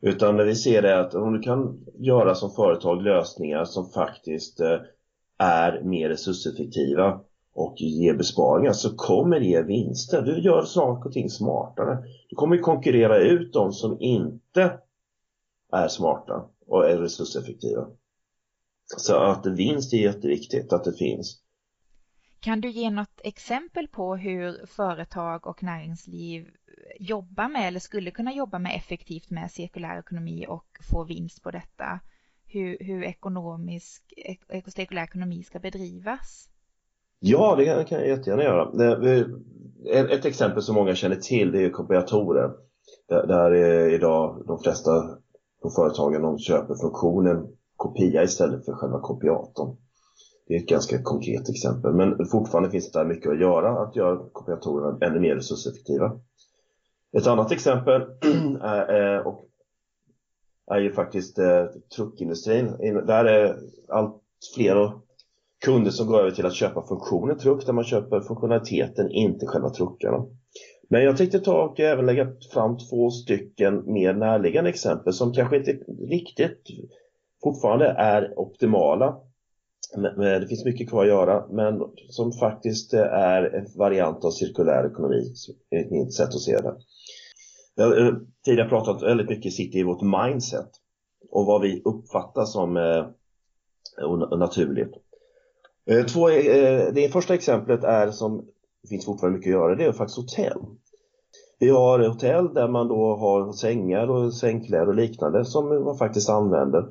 Utan 0.05 0.37
vi 0.37 0.55
ser 0.55 0.83
är 0.83 0.99
att 0.99 1.15
om 1.15 1.33
du 1.33 1.39
kan 1.39 1.85
göra 1.99 2.35
som 2.35 2.51
företag 2.51 3.01
lösningar 3.01 3.65
som 3.65 3.89
faktiskt 3.89 4.59
eh, 4.59 4.79
är 5.37 5.81
mer 5.83 6.09
resurseffektiva 6.09 7.19
och 7.53 7.75
ger 7.77 8.13
besparingar 8.13 8.73
så 8.73 8.95
kommer 8.95 9.39
det 9.39 9.45
ge 9.45 9.61
vinster. 9.61 10.21
Du 10.21 10.39
gör 10.39 10.63
saker 10.63 11.09
och 11.09 11.13
ting 11.13 11.29
smartare. 11.29 12.03
Du 12.29 12.35
kommer 12.35 12.57
konkurrera 12.57 13.17
ut 13.17 13.53
de 13.53 13.71
som 13.73 13.97
inte 13.99 14.79
är 15.71 15.87
smarta 15.87 16.45
och 16.67 16.89
är 16.89 16.97
resurseffektiva. 16.97 17.87
Så 18.97 19.15
att 19.15 19.45
vinst 19.45 19.93
är 19.93 19.97
jätteviktigt 19.97 20.73
att 20.73 20.83
det 20.83 20.93
finns. 20.93 21.42
Kan 22.43 22.61
du 22.61 22.69
ge 22.69 22.89
något 22.89 23.21
exempel 23.23 23.87
på 23.87 24.15
hur 24.15 24.65
företag 24.65 25.47
och 25.47 25.63
näringsliv 25.63 26.47
jobbar 26.99 27.49
med 27.49 27.67
eller 27.67 27.79
skulle 27.79 28.11
kunna 28.11 28.33
jobba 28.33 28.59
med 28.59 28.75
effektivt 28.75 29.29
med 29.29 29.51
cirkulär 29.51 29.99
ekonomi 29.99 30.45
och 30.49 30.65
få 30.91 31.03
vinst 31.03 31.43
på 31.43 31.51
detta? 31.51 31.99
Hur, 32.45 32.77
hur 32.79 33.03
ekonomisk, 33.03 34.13
cirkulär 34.67 35.03
ekonomi 35.03 35.43
ska 35.43 35.59
bedrivas? 35.59 36.49
Ja, 37.19 37.55
det 37.55 37.85
kan 37.85 37.99
jag 37.99 38.07
jättegärna 38.07 38.43
göra. 38.43 38.71
Ett 40.09 40.25
exempel 40.25 40.61
som 40.61 40.75
många 40.75 40.95
känner 40.95 41.15
till 41.15 41.51
det 41.51 41.65
är 41.65 41.69
kopiatorer. 41.69 42.51
Där, 43.07 43.51
är 43.51 43.93
idag 43.93 44.43
de 44.47 44.59
flesta 44.59 44.91
på 45.61 45.69
företagen 45.69 46.21
de 46.21 46.39
köper 46.39 46.75
funktionen 46.75 47.47
kopia 47.75 48.23
istället 48.23 48.65
för 48.65 48.73
själva 48.73 48.99
kopiatorn. 48.99 49.77
Det 50.47 50.53
är 50.53 50.57
ett 50.59 50.69
ganska 50.69 51.01
konkret 51.03 51.49
exempel, 51.49 51.93
men 51.93 52.25
fortfarande 52.25 52.69
finns 52.69 52.91
det 52.91 52.99
där 52.99 53.05
mycket 53.05 53.31
att 53.31 53.39
göra 53.39 53.83
att 53.83 53.95
göra 53.95 54.19
kopiatorerna 54.31 54.97
ännu 55.01 55.19
mer 55.19 55.35
resurseffektiva. 55.35 56.19
Ett 57.17 57.27
annat 57.27 57.51
exempel 57.51 58.01
är, 58.61 59.15
eh, 59.15 59.27
och 59.27 59.49
är 60.71 60.79
ju 60.79 60.91
faktiskt 60.91 61.39
eh, 61.39 61.65
truckindustrin. 61.95 62.71
Där 63.05 63.25
är 63.25 63.57
allt 63.89 64.21
fler 64.55 64.91
kunder 65.65 65.91
som 65.91 66.07
går 66.07 66.19
över 66.19 66.31
till 66.31 66.45
att 66.45 66.53
köpa 66.53 66.87
funktionen 66.87 67.37
truck 67.37 67.65
där 67.65 67.73
man 67.73 67.83
köper 67.83 68.21
funktionaliteten, 68.21 69.11
inte 69.11 69.45
själva 69.45 69.69
truckarna. 69.69 70.25
Men 70.89 71.03
jag 71.03 71.17
tänkte 71.17 71.39
ta 71.39 71.63
och 71.63 71.79
även 71.79 72.05
lägga 72.05 72.27
fram 72.53 72.77
två 72.77 73.09
stycken 73.09 73.93
mer 73.93 74.13
närliggande 74.13 74.69
exempel 74.69 75.13
som 75.13 75.33
kanske 75.33 75.57
inte 75.57 75.71
riktigt 76.09 76.61
fortfarande 77.43 77.85
är 77.85 78.39
optimala. 78.39 79.17
Det 79.95 80.47
finns 80.49 80.65
mycket 80.65 80.89
kvar 80.89 81.01
att 81.03 81.09
göra 81.09 81.45
men 81.49 81.81
som 82.09 82.31
faktiskt 82.31 82.93
eh, 82.93 83.01
är 83.01 83.43
en 83.43 83.67
variant 83.77 84.25
av 84.25 84.31
cirkulär 84.31 84.91
ekonomi 84.91 85.33
enligt 85.71 85.91
mitt 85.91 86.13
sätt 86.13 86.27
att 86.27 86.41
se 86.41 86.57
det. 86.57 86.75
Jag 87.75 87.97
eh, 87.97 88.03
har 88.03 88.21
tidigare 88.45 88.69
pratat 88.69 89.03
väldigt 89.03 89.29
mycket 89.29 89.53
sitter 89.53 89.79
i 89.79 89.83
vårt 89.83 90.01
mindset 90.01 90.69
och 91.29 91.45
vad 91.45 91.61
vi 91.61 91.81
uppfattar 91.85 92.45
som 92.45 92.77
eh, 92.77 93.05
naturligt. 94.37 94.93
Två, 96.13 96.27
det 96.93 97.11
första 97.13 97.33
exemplet 97.33 97.83
är 97.83 98.11
som 98.11 98.45
det 98.81 98.87
finns 98.87 99.05
fortfarande 99.05 99.37
mycket 99.37 99.49
att 99.49 99.59
göra, 99.59 99.75
det 99.75 99.85
är 99.85 99.91
faktiskt 99.91 100.17
hotell. 100.17 100.59
Vi 101.59 101.69
har 101.69 101.99
hotell 101.99 102.53
där 102.53 102.67
man 102.67 102.87
då 102.87 103.15
har 103.15 103.53
sängar 103.53 104.07
och 104.07 104.33
sängkläder 104.33 104.87
och 104.87 104.95
liknande 104.95 105.45
som 105.45 105.83
man 105.83 105.97
faktiskt 105.97 106.29
använder 106.29 106.85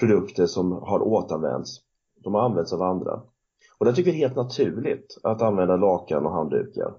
produkter 0.00 0.46
som 0.46 0.72
har 0.72 1.00
återanvänts. 1.00 1.87
De 2.22 2.34
har 2.34 2.42
använts 2.42 2.72
av 2.72 2.82
andra. 2.82 3.22
Och 3.78 3.86
det 3.86 3.92
tycker 3.92 4.12
vi 4.12 4.16
är 4.16 4.28
helt 4.28 4.36
naturligt 4.36 5.18
att 5.22 5.42
använda 5.42 5.76
lakan 5.76 6.26
och 6.26 6.32
handdukar 6.32 6.94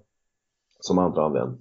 som 0.80 0.98
andra 1.00 1.26
använt. 1.26 1.60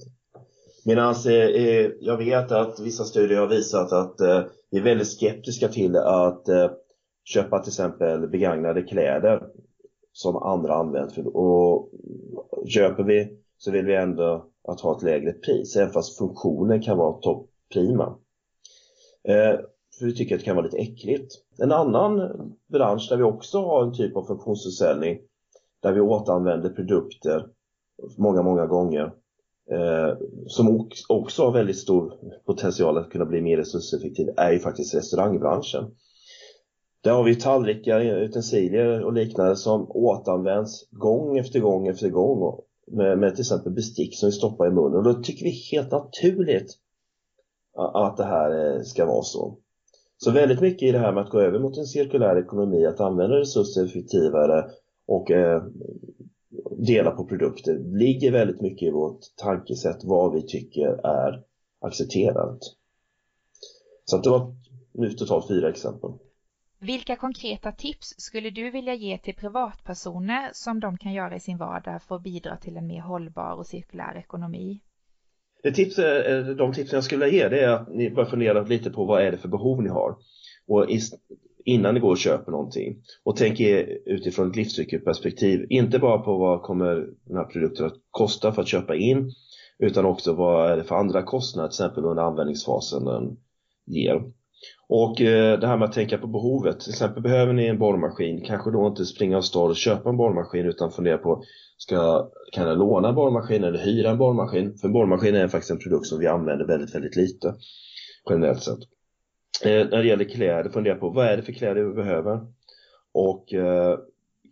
Medan 0.85 1.15
eh, 1.27 1.33
eh, 1.33 1.91
jag 2.01 2.17
vet 2.17 2.53
att 2.53 2.81
vissa 2.81 3.05
studier 3.05 3.41
har 3.41 3.47
visat 3.47 3.93
att 3.93 4.21
eh, 4.21 4.43
vi 4.71 4.79
är 4.79 4.83
väldigt 4.83 5.19
skeptiska 5.19 5.69
till 5.69 5.97
att 5.97 6.49
eh, 6.49 6.71
köpa 7.25 7.59
till 7.59 7.71
exempel 7.71 8.29
begagnade 8.29 8.83
kläder 8.83 9.43
som 10.13 10.37
andra 10.37 10.75
använt. 10.75 11.19
Och 11.19 11.91
köper 12.69 13.03
vi 13.03 13.39
så 13.59 13.71
vill 13.71 13.87
vi 13.87 13.95
ändå 13.95 14.47
att 14.69 14.81
ha 14.81 14.97
ett 14.97 15.03
lägre 15.03 15.33
pris, 15.33 15.77
även 15.77 15.93
fast 15.93 16.19
funktionen 16.19 16.83
kan 16.83 16.99
vara 16.99 17.13
topprima. 17.13 18.19
Eh, 19.29 19.61
för 19.99 20.07
vi 20.07 20.15
tycker 20.15 20.35
att 20.35 20.41
det 20.41 20.45
kan 20.45 20.57
vara 20.57 20.67
lite 20.67 20.79
äckligt. 20.79 21.35
En 21.59 21.73
annan 21.73 22.33
bransch 22.73 23.07
där 23.11 23.17
vi 23.17 23.23
också 23.23 23.59
har 23.59 23.83
en 23.83 23.95
typ 23.95 24.17
av 24.17 24.25
funktionsförsäljning 24.25 25.19
där 25.83 25.93
vi 25.93 26.01
återanvänder 26.01 26.71
produkter 26.71 27.47
många, 28.17 28.43
många 28.43 28.67
gånger 28.67 29.13
eh, 29.71 30.17
som 30.47 30.89
också 31.09 31.45
har 31.45 31.53
väldigt 31.53 31.79
stor 31.79 32.13
potential 32.47 32.99
att 32.99 33.11
kunna 33.11 33.25
bli 33.25 33.41
mer 33.41 33.57
resurseffektiv 33.57 34.29
är 34.37 34.53
ju 34.53 34.59
faktiskt 34.59 34.95
restaurangbranschen. 34.95 35.85
Där 37.01 37.13
har 37.13 37.25
vi 37.25 37.35
tallrikar, 37.35 38.01
utensilier 38.01 39.05
och 39.05 39.13
liknande 39.13 39.57
som 39.57 39.91
återanvänds 39.91 40.89
gång 40.91 41.39
efter 41.39 41.61
gång 41.61 41.89
efter 41.89 42.09
gång 42.09 42.61
med, 42.87 43.19
med 43.19 43.35
till 43.35 43.43
exempel 43.43 43.73
bestick 43.73 44.19
som 44.19 44.27
vi 44.27 44.33
stoppar 44.33 44.67
i 44.67 44.71
munnen 44.71 44.97
och 44.97 45.05
då 45.05 45.15
tycker 45.15 45.45
vi 45.45 45.51
helt 45.51 45.91
naturligt 45.91 46.75
att 47.95 48.17
det 48.17 48.25
här 48.25 48.77
eh, 48.77 48.83
ska 48.83 49.07
vara 49.07 49.23
så. 49.23 49.59
Så 50.19 50.31
väldigt 50.31 50.61
mycket 50.61 50.89
i 50.89 50.93
det 50.93 50.99
här 50.99 51.13
med 51.13 51.23
att 51.23 51.31
gå 51.31 51.41
över 51.41 51.59
mot 51.59 51.79
en 51.79 51.87
cirkulär 51.87 52.39
ekonomi, 52.39 52.87
att 52.87 53.01
använda 53.01 53.37
resurser 53.37 53.85
effektivare 53.85 54.65
och 55.07 55.31
eh, 55.31 55.63
dela 56.87 57.11
på 57.11 57.25
produkter 57.25 57.79
ligger 57.79 58.33
väldigt 58.33 58.61
mycket 58.61 58.89
i 58.89 58.91
vårt 58.91 59.21
tankesätt 59.37 60.05
vad 60.05 60.33
vi 60.33 60.43
tycker 60.43 61.07
är 61.07 61.43
accepterat. 61.81 62.59
Så 64.05 64.17
att 64.17 64.25
det 64.25 64.31
var 64.31 64.55
nu 64.93 65.11
totalt 65.11 65.49
fyra 65.49 65.69
exempel. 65.69 66.11
Vilka 66.79 67.17
konkreta 67.17 67.73
tips 67.73 68.15
skulle 68.19 68.51
du 68.51 68.71
vilja 68.71 68.95
ge 68.95 69.19
till 69.19 69.35
privatpersoner 69.35 70.51
som 70.53 70.81
de 70.81 70.99
kan 70.99 71.13
göra 71.13 71.37
i 71.37 71.41
sin 71.41 71.59
vardag 71.59 72.03
för 72.03 72.17
att 72.17 72.23
bidra 72.23 72.57
till 72.57 72.77
en 72.77 72.87
mer 72.87 73.01
hållbar 73.01 73.53
och 73.53 73.67
cirkulär 73.67 74.17
ekonomi? 74.17 74.81
Det 75.63 75.73
tips, 75.73 75.99
eh, 75.99 76.47
de 76.47 76.73
tipsen 76.73 76.97
jag 76.97 77.05
skulle 77.05 77.25
vilja 77.25 77.43
ge 77.43 77.49
det 77.49 77.61
är 77.61 77.69
att 77.69 77.89
ni 77.95 78.11
bör 78.11 78.25
fundera 78.25 78.63
lite 78.63 78.91
på 78.91 79.05
vad 79.05 79.23
är 79.23 79.31
det 79.31 79.39
för 79.39 79.49
behov 79.49 79.83
ni 79.83 79.89
har. 79.89 80.17
Och 80.67 80.87
innan 81.65 81.95
ni 81.95 82.01
går 82.01 82.11
och 82.11 82.19
köper 82.19 82.53
någonting. 82.53 82.97
Och 83.25 83.37
tänk 83.37 83.61
utifrån 84.07 84.51
ett 84.51 84.57
livscykelperspektiv. 84.57 85.67
Inte 85.71 85.99
bara 85.99 86.19
på 86.19 86.39
vad 86.39 86.63
kommer 86.63 86.95
den 87.25 87.37
här 87.37 87.45
produkten 87.45 87.87
att 87.87 87.97
kosta 88.11 88.53
för 88.53 88.63
att 88.63 88.69
köpa 88.69 88.97
in. 88.97 89.33
Utan 89.79 90.05
också 90.05 90.33
vad 90.33 90.71
är 90.73 90.77
det 90.77 90.85
för 90.85 90.95
andra 90.95 91.23
kostnader, 91.23 91.69
till 91.69 91.75
exempel 91.75 92.05
under 92.05 92.23
användningsfasen 92.23 93.05
den 93.05 93.37
ger. 93.87 94.23
Och 94.89 95.21
eh, 95.21 95.59
det 95.61 95.67
här 95.67 95.77
med 95.77 95.89
att 95.89 95.95
tänka 95.95 96.19
på 96.19 96.27
behovet. 96.27 96.81
Till 96.81 96.91
exempel 96.91 97.23
behöver 97.23 97.53
ni 97.53 97.67
en 97.67 97.79
borrmaskin. 97.79 98.45
Kanske 98.45 98.71
då 98.71 98.87
inte 98.87 99.05
springa 99.05 99.37
av 99.37 99.71
och 99.71 99.77
köpa 99.77 100.09
en 100.09 100.17
borrmaskin 100.17 100.67
utan 100.67 100.91
fundera 100.91 101.19
på 101.19 101.43
ska, 101.77 102.31
kan 102.53 102.69
jag 102.69 102.79
låna 102.79 103.09
en 103.09 103.15
borrmaskin 103.15 103.65
eller 103.65 103.79
hyra 103.79 104.11
en 104.11 104.19
borrmaskin? 104.19 104.79
För 104.79 104.89
en 104.89 104.93
borrmaskin 104.93 105.35
är 105.35 105.49
faktiskt 105.49 105.71
en 105.71 105.79
produkt 105.79 106.07
som 106.07 106.19
vi 106.19 106.27
använder 106.27 106.67
väldigt, 106.67 106.95
väldigt 106.95 107.17
lite 107.17 107.55
generellt 108.31 108.63
sett. 108.63 108.79
Eh, 109.65 109.89
när 109.91 109.99
det 109.99 110.07
gäller 110.07 110.25
kläder, 110.25 110.71
fundera 110.71 110.95
på 110.95 111.11
vad 111.11 111.27
är 111.27 111.37
det 111.37 111.43
för 111.43 111.53
kläder 111.53 111.83
vi 111.83 111.95
behöver? 111.95 112.41
Och 113.13 113.55
eh, 113.55 113.99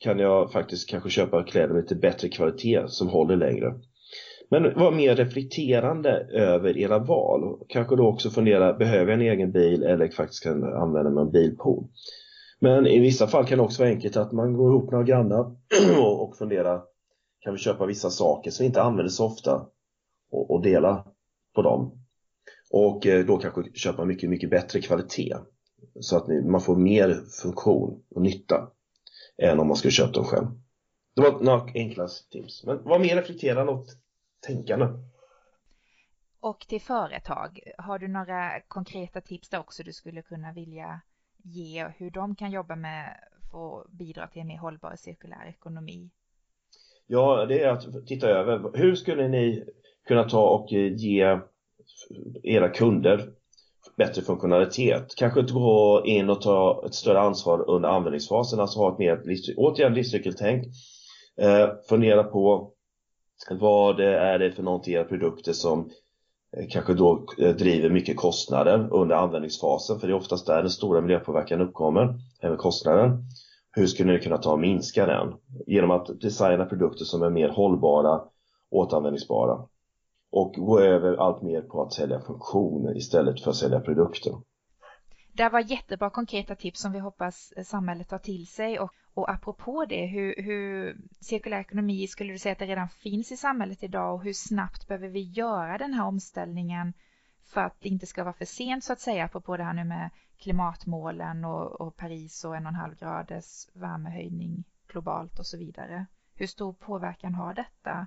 kan 0.00 0.18
jag 0.18 0.52
faktiskt 0.52 0.88
kanske 0.88 1.10
köpa 1.10 1.42
kläder 1.42 1.74
med 1.74 1.82
lite 1.82 1.94
bättre 1.94 2.28
kvalitet 2.28 2.88
som 2.88 3.08
håller 3.08 3.36
längre? 3.36 3.74
Men 4.48 4.74
var 4.74 4.92
mer 4.92 5.16
reflekterande 5.16 6.10
över 6.32 6.78
era 6.78 6.98
val. 6.98 7.58
Kanske 7.68 7.96
då 7.96 8.06
också 8.06 8.30
fundera, 8.30 8.72
behöver 8.72 9.12
jag 9.12 9.20
en 9.20 9.26
egen 9.26 9.52
bil 9.52 9.82
eller 9.82 10.08
faktiskt 10.08 10.42
kan 10.42 10.64
använda 10.64 11.10
mig 11.10 11.20
av 11.20 11.30
bilpool? 11.30 11.84
Men 12.60 12.86
i 12.86 13.00
vissa 13.00 13.26
fall 13.26 13.46
kan 13.46 13.58
det 13.58 13.64
också 13.64 13.82
vara 13.82 13.90
enkelt 13.90 14.16
att 14.16 14.32
man 14.32 14.54
går 14.54 14.70
ihop 14.70 14.90
några 14.90 15.04
grannar 15.04 15.56
och 16.00 16.36
funderar, 16.36 16.82
kan 17.40 17.52
vi 17.52 17.58
köpa 17.58 17.86
vissa 17.86 18.10
saker 18.10 18.50
som 18.50 18.64
vi 18.64 18.66
inte 18.66 18.82
använder 18.82 19.10
så 19.10 19.26
ofta 19.26 19.66
och, 20.30 20.50
och 20.50 20.62
dela 20.62 21.04
på 21.54 21.62
dem? 21.62 21.92
Och 22.70 23.06
eh, 23.06 23.26
då 23.26 23.38
kanske 23.38 23.62
köpa 23.74 24.04
mycket, 24.04 24.30
mycket 24.30 24.50
bättre 24.50 24.80
kvalitet 24.80 25.36
så 26.00 26.16
att 26.16 26.28
man 26.28 26.60
får 26.60 26.76
mer 26.76 27.20
funktion 27.42 28.02
och 28.14 28.22
nytta 28.22 28.68
än 29.42 29.60
om 29.60 29.66
man 29.66 29.76
skulle 29.76 29.92
köpa 29.92 30.12
dem 30.12 30.24
själv. 30.24 30.46
Det 31.16 31.22
var 31.22 31.40
några 31.40 31.70
enkla 31.74 32.08
tips. 32.30 32.64
Men 32.64 32.84
var 32.84 32.98
mer 32.98 33.16
reflekterande 33.16 33.72
åt 33.72 33.96
tänkande. 34.46 34.86
Och 36.40 36.60
till 36.68 36.80
företag, 36.80 37.60
har 37.78 37.98
du 37.98 38.08
några 38.08 38.60
konkreta 38.60 39.20
tips 39.20 39.48
där 39.48 39.58
också 39.58 39.82
du 39.82 39.92
skulle 39.92 40.22
kunna 40.22 40.52
vilja 40.52 41.00
ge 41.44 41.88
hur 41.96 42.10
de 42.10 42.36
kan 42.36 42.50
jobba 42.50 42.76
med 42.76 43.20
för 43.50 43.80
att 43.80 43.90
bidra 43.90 44.26
till 44.26 44.40
en 44.40 44.48
mer 44.48 44.58
hållbar 44.58 44.96
cirkulär 44.96 45.46
ekonomi? 45.48 46.10
Ja, 47.06 47.46
det 47.46 47.62
är 47.62 47.68
att 47.68 48.06
titta 48.06 48.28
över 48.28 48.78
hur 48.78 48.94
skulle 48.94 49.28
ni 49.28 49.64
kunna 50.08 50.24
ta 50.24 50.48
och 50.48 50.72
ge 50.72 51.40
era 52.42 52.68
kunder 52.68 53.32
bättre 53.96 54.22
funktionalitet. 54.22 55.14
Kanske 55.16 55.42
gå 55.42 56.02
in 56.04 56.30
och 56.30 56.40
ta 56.40 56.82
ett 56.86 56.94
större 56.94 57.20
ansvar 57.20 57.70
under 57.70 57.88
användningsfasen, 57.88 58.60
alltså 58.60 58.78
ha 58.78 58.92
ett 58.92 58.98
mer, 58.98 59.22
återigen 59.56 59.94
livscykeltänk. 59.94 60.66
Eh, 61.40 61.68
fundera 61.88 62.24
på 62.24 62.72
vad 63.50 64.00
är 64.00 64.38
det 64.38 64.52
för 64.52 64.62
någonting 64.62 64.94
i 64.94 64.96
era 64.96 65.04
produkter 65.04 65.52
som 65.52 65.90
eh, 66.56 66.66
kanske 66.70 66.94
då 66.94 67.26
eh, 67.38 67.56
driver 67.56 67.90
mycket 67.90 68.16
kostnader 68.16 68.88
under 68.92 69.16
användningsfasen 69.16 70.00
för 70.00 70.06
det 70.06 70.12
är 70.12 70.16
oftast 70.16 70.46
där 70.46 70.62
den 70.62 70.70
stora 70.70 71.00
miljöpåverkan 71.00 71.60
uppkommer, 71.60 72.14
även 72.40 72.56
kostnaden. 72.56 73.24
Hur 73.70 73.86
skulle 73.86 74.12
ni 74.12 74.18
kunna 74.18 74.38
ta 74.38 74.52
och 74.52 74.60
minska 74.60 75.06
den? 75.06 75.34
Genom 75.66 75.90
att 75.90 76.20
designa 76.20 76.64
produkter 76.64 77.04
som 77.04 77.22
är 77.22 77.30
mer 77.30 77.48
hållbara, 77.48 78.20
återanvändningsbara 78.70 79.58
och 80.30 80.54
gå 80.54 80.80
över 80.80 81.16
allt 81.16 81.42
mer 81.42 81.62
på 81.62 81.82
att 81.82 81.92
sälja 81.92 82.20
funktioner 82.20 82.96
istället 82.96 83.40
för 83.40 83.50
att 83.50 83.56
sälja 83.56 83.80
produkter. 83.80 84.32
Det 85.32 85.48
var 85.48 85.60
jättebra 85.60 86.10
konkreta 86.10 86.54
tips 86.54 86.80
som 86.80 86.92
vi 86.92 86.98
hoppas 86.98 87.52
eh, 87.56 87.64
samhället 87.64 88.08
tar 88.08 88.18
till 88.18 88.46
sig 88.46 88.78
och, 88.78 88.90
och 89.16 89.30
apropå 89.30 89.84
det, 89.88 90.06
hur, 90.06 90.34
hur 90.42 90.96
cirkulär 91.20 91.60
ekonomi 91.60 92.06
skulle 92.06 92.32
du 92.32 92.38
säga 92.38 92.52
att 92.52 92.58
det 92.58 92.66
redan 92.66 92.88
finns 92.88 93.32
i 93.32 93.36
samhället 93.36 93.82
idag 93.82 94.14
och 94.14 94.22
hur 94.22 94.32
snabbt 94.32 94.88
behöver 94.88 95.08
vi 95.08 95.20
göra 95.20 95.78
den 95.78 95.94
här 95.94 96.04
omställningen 96.04 96.92
för 97.44 97.60
att 97.60 97.80
det 97.80 97.88
inte 97.88 98.06
ska 98.06 98.24
vara 98.24 98.34
för 98.34 98.44
sent 98.44 98.84
så 98.84 98.92
att 98.92 99.00
säga, 99.00 99.24
apropå 99.24 99.56
det 99.56 99.64
här 99.64 99.72
nu 99.72 99.84
med 99.84 100.10
klimatmålen 100.38 101.44
och, 101.44 101.80
och 101.80 101.96
Paris 101.96 102.44
och 102.44 102.56
en 102.56 102.66
och 102.66 102.68
en 102.68 102.74
halv 102.74 102.98
graders 102.98 103.68
värmehöjning 103.72 104.64
globalt 104.88 105.38
och 105.38 105.46
så 105.46 105.58
vidare. 105.58 106.06
Hur 106.34 106.46
stor 106.46 106.72
påverkan 106.72 107.34
har 107.34 107.54
detta? 107.54 108.06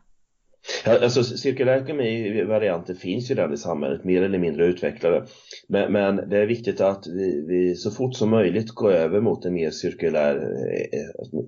Alltså 0.85 1.23
cirkulär 1.23 1.77
ekonomi-varianter 1.77 2.93
finns 2.93 3.31
ju 3.31 3.35
redan 3.35 3.53
i 3.53 3.57
samhället, 3.57 4.03
mer 4.03 4.21
eller 4.21 4.37
mindre 4.37 4.65
utvecklade. 4.65 5.25
Men, 5.67 5.93
men 5.93 6.29
det 6.29 6.37
är 6.37 6.45
viktigt 6.45 6.81
att 6.81 7.07
vi, 7.07 7.45
vi, 7.47 7.75
så 7.75 7.91
fort 7.91 8.15
som 8.15 8.29
möjligt 8.29 8.69
går 8.69 8.91
över 8.91 9.21
mot 9.21 9.45
en 9.45 9.53
mer 9.53 9.71
cirkulär, 9.71 10.35
eh, 10.35 10.99
eh 10.99 11.43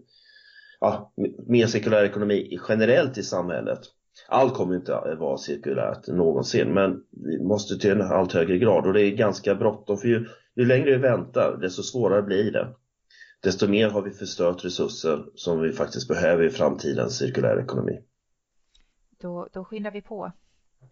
ja, 0.79 1.13
mer 1.47 1.67
cirkulär 1.67 2.03
ekonomi 2.03 2.59
generellt 2.69 3.17
i 3.17 3.23
samhället. 3.23 3.79
Allt 4.27 4.53
kommer 4.53 4.75
inte 4.75 4.95
att 4.95 5.19
vara 5.19 5.37
cirkulärt 5.37 6.07
någonsin, 6.07 6.73
men 6.73 6.99
vi 7.25 7.43
måste 7.43 7.77
till 7.77 7.91
en 7.91 8.01
allt 8.01 8.33
högre 8.33 8.57
grad 8.57 8.87
och 8.87 8.93
det 8.93 9.01
är 9.01 9.11
ganska 9.11 9.55
bråttom 9.55 9.97
för 9.97 10.07
ju, 10.07 10.25
ju 10.55 10.65
längre 10.65 10.91
vi 10.91 10.97
väntar, 10.97 11.57
desto 11.61 11.83
svårare 11.83 12.21
blir 12.21 12.51
det. 12.51 12.67
Desto 13.43 13.67
mer 13.67 13.89
har 13.89 14.01
vi 14.01 14.11
förstört 14.11 14.65
resurser 14.65 15.25
som 15.35 15.61
vi 15.61 15.71
faktiskt 15.71 16.07
behöver 16.07 16.43
i 16.43 16.49
framtidens 16.49 17.17
cirkulär 17.17 17.63
ekonomi 17.63 17.99
då, 19.21 19.47
då 19.53 19.63
skyndar 19.63 19.91
vi 19.91 20.01
på. 20.01 20.31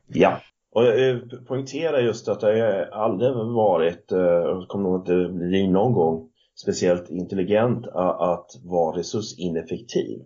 Ja, 0.08 0.40
och 0.72 0.84
jag 0.84 1.10
eh, 1.10 1.18
poängterar 1.48 2.00
just 2.00 2.28
att 2.28 2.40
det 2.40 2.90
aldrig 2.92 3.34
varit, 3.36 4.12
eh, 4.12 4.42
och 4.42 4.68
kommer 4.68 4.90
nog 4.90 5.00
inte 5.00 5.34
bli 5.34 5.68
någon 5.68 5.94
gång, 5.94 6.30
speciellt 6.62 7.10
intelligent 7.10 7.88
att 7.88 8.52
vara 8.64 8.98
resursineffektiv. 8.98 10.20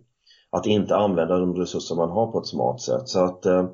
Att 0.50 0.66
inte 0.66 0.96
använda 0.96 1.38
de 1.38 1.54
resurser 1.54 1.96
man 1.96 2.10
har 2.10 2.32
på 2.32 2.38
ett 2.38 2.46
smart 2.46 2.80
sätt. 2.80 3.08
Så 3.08 3.24
att 3.24 3.46
eh, 3.46 3.68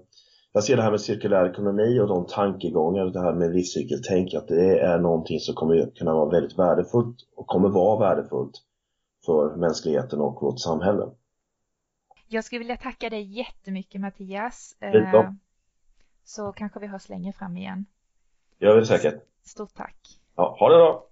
jag 0.53 0.64
ser 0.64 0.77
det 0.77 0.83
här 0.83 0.90
med 0.90 1.01
cirkulär 1.01 1.51
ekonomi 1.51 2.01
och 2.01 2.09
de 2.09 2.27
tankegångar, 2.27 3.07
det 3.07 3.21
här 3.21 3.33
med 3.33 3.55
livscykeltänk, 3.55 4.35
att 4.35 4.49
det 4.49 4.79
är 4.79 4.99
någonting 4.99 5.40
som 5.40 5.55
kommer 5.55 5.90
kunna 5.97 6.14
vara 6.14 6.31
väldigt 6.31 6.59
värdefullt 6.59 7.16
och 7.37 7.47
kommer 7.47 7.69
vara 7.69 7.99
värdefullt 7.99 8.53
för 9.27 9.57
mänskligheten 9.57 10.21
och 10.21 10.43
vårt 10.43 10.61
samhälle. 10.61 11.05
Jag 12.33 12.45
skulle 12.45 12.59
vilja 12.59 12.77
tacka 12.77 13.11
dig 13.11 13.23
jättemycket 13.23 14.01
Mattias. 14.01 14.77
Eh, 14.81 15.31
så 16.25 16.53
kanske 16.53 16.81
vi 16.81 16.87
hörs 16.87 17.09
längre 17.09 17.33
fram 17.33 17.57
igen. 17.57 17.87
Gör 18.59 18.81
vi 18.81 18.87
säkert. 18.87 19.14
Stort 19.43 19.75
tack. 19.75 19.97
Ja, 20.37 20.57
ha 20.59 20.69
det 20.69 20.77
bra. 20.77 21.07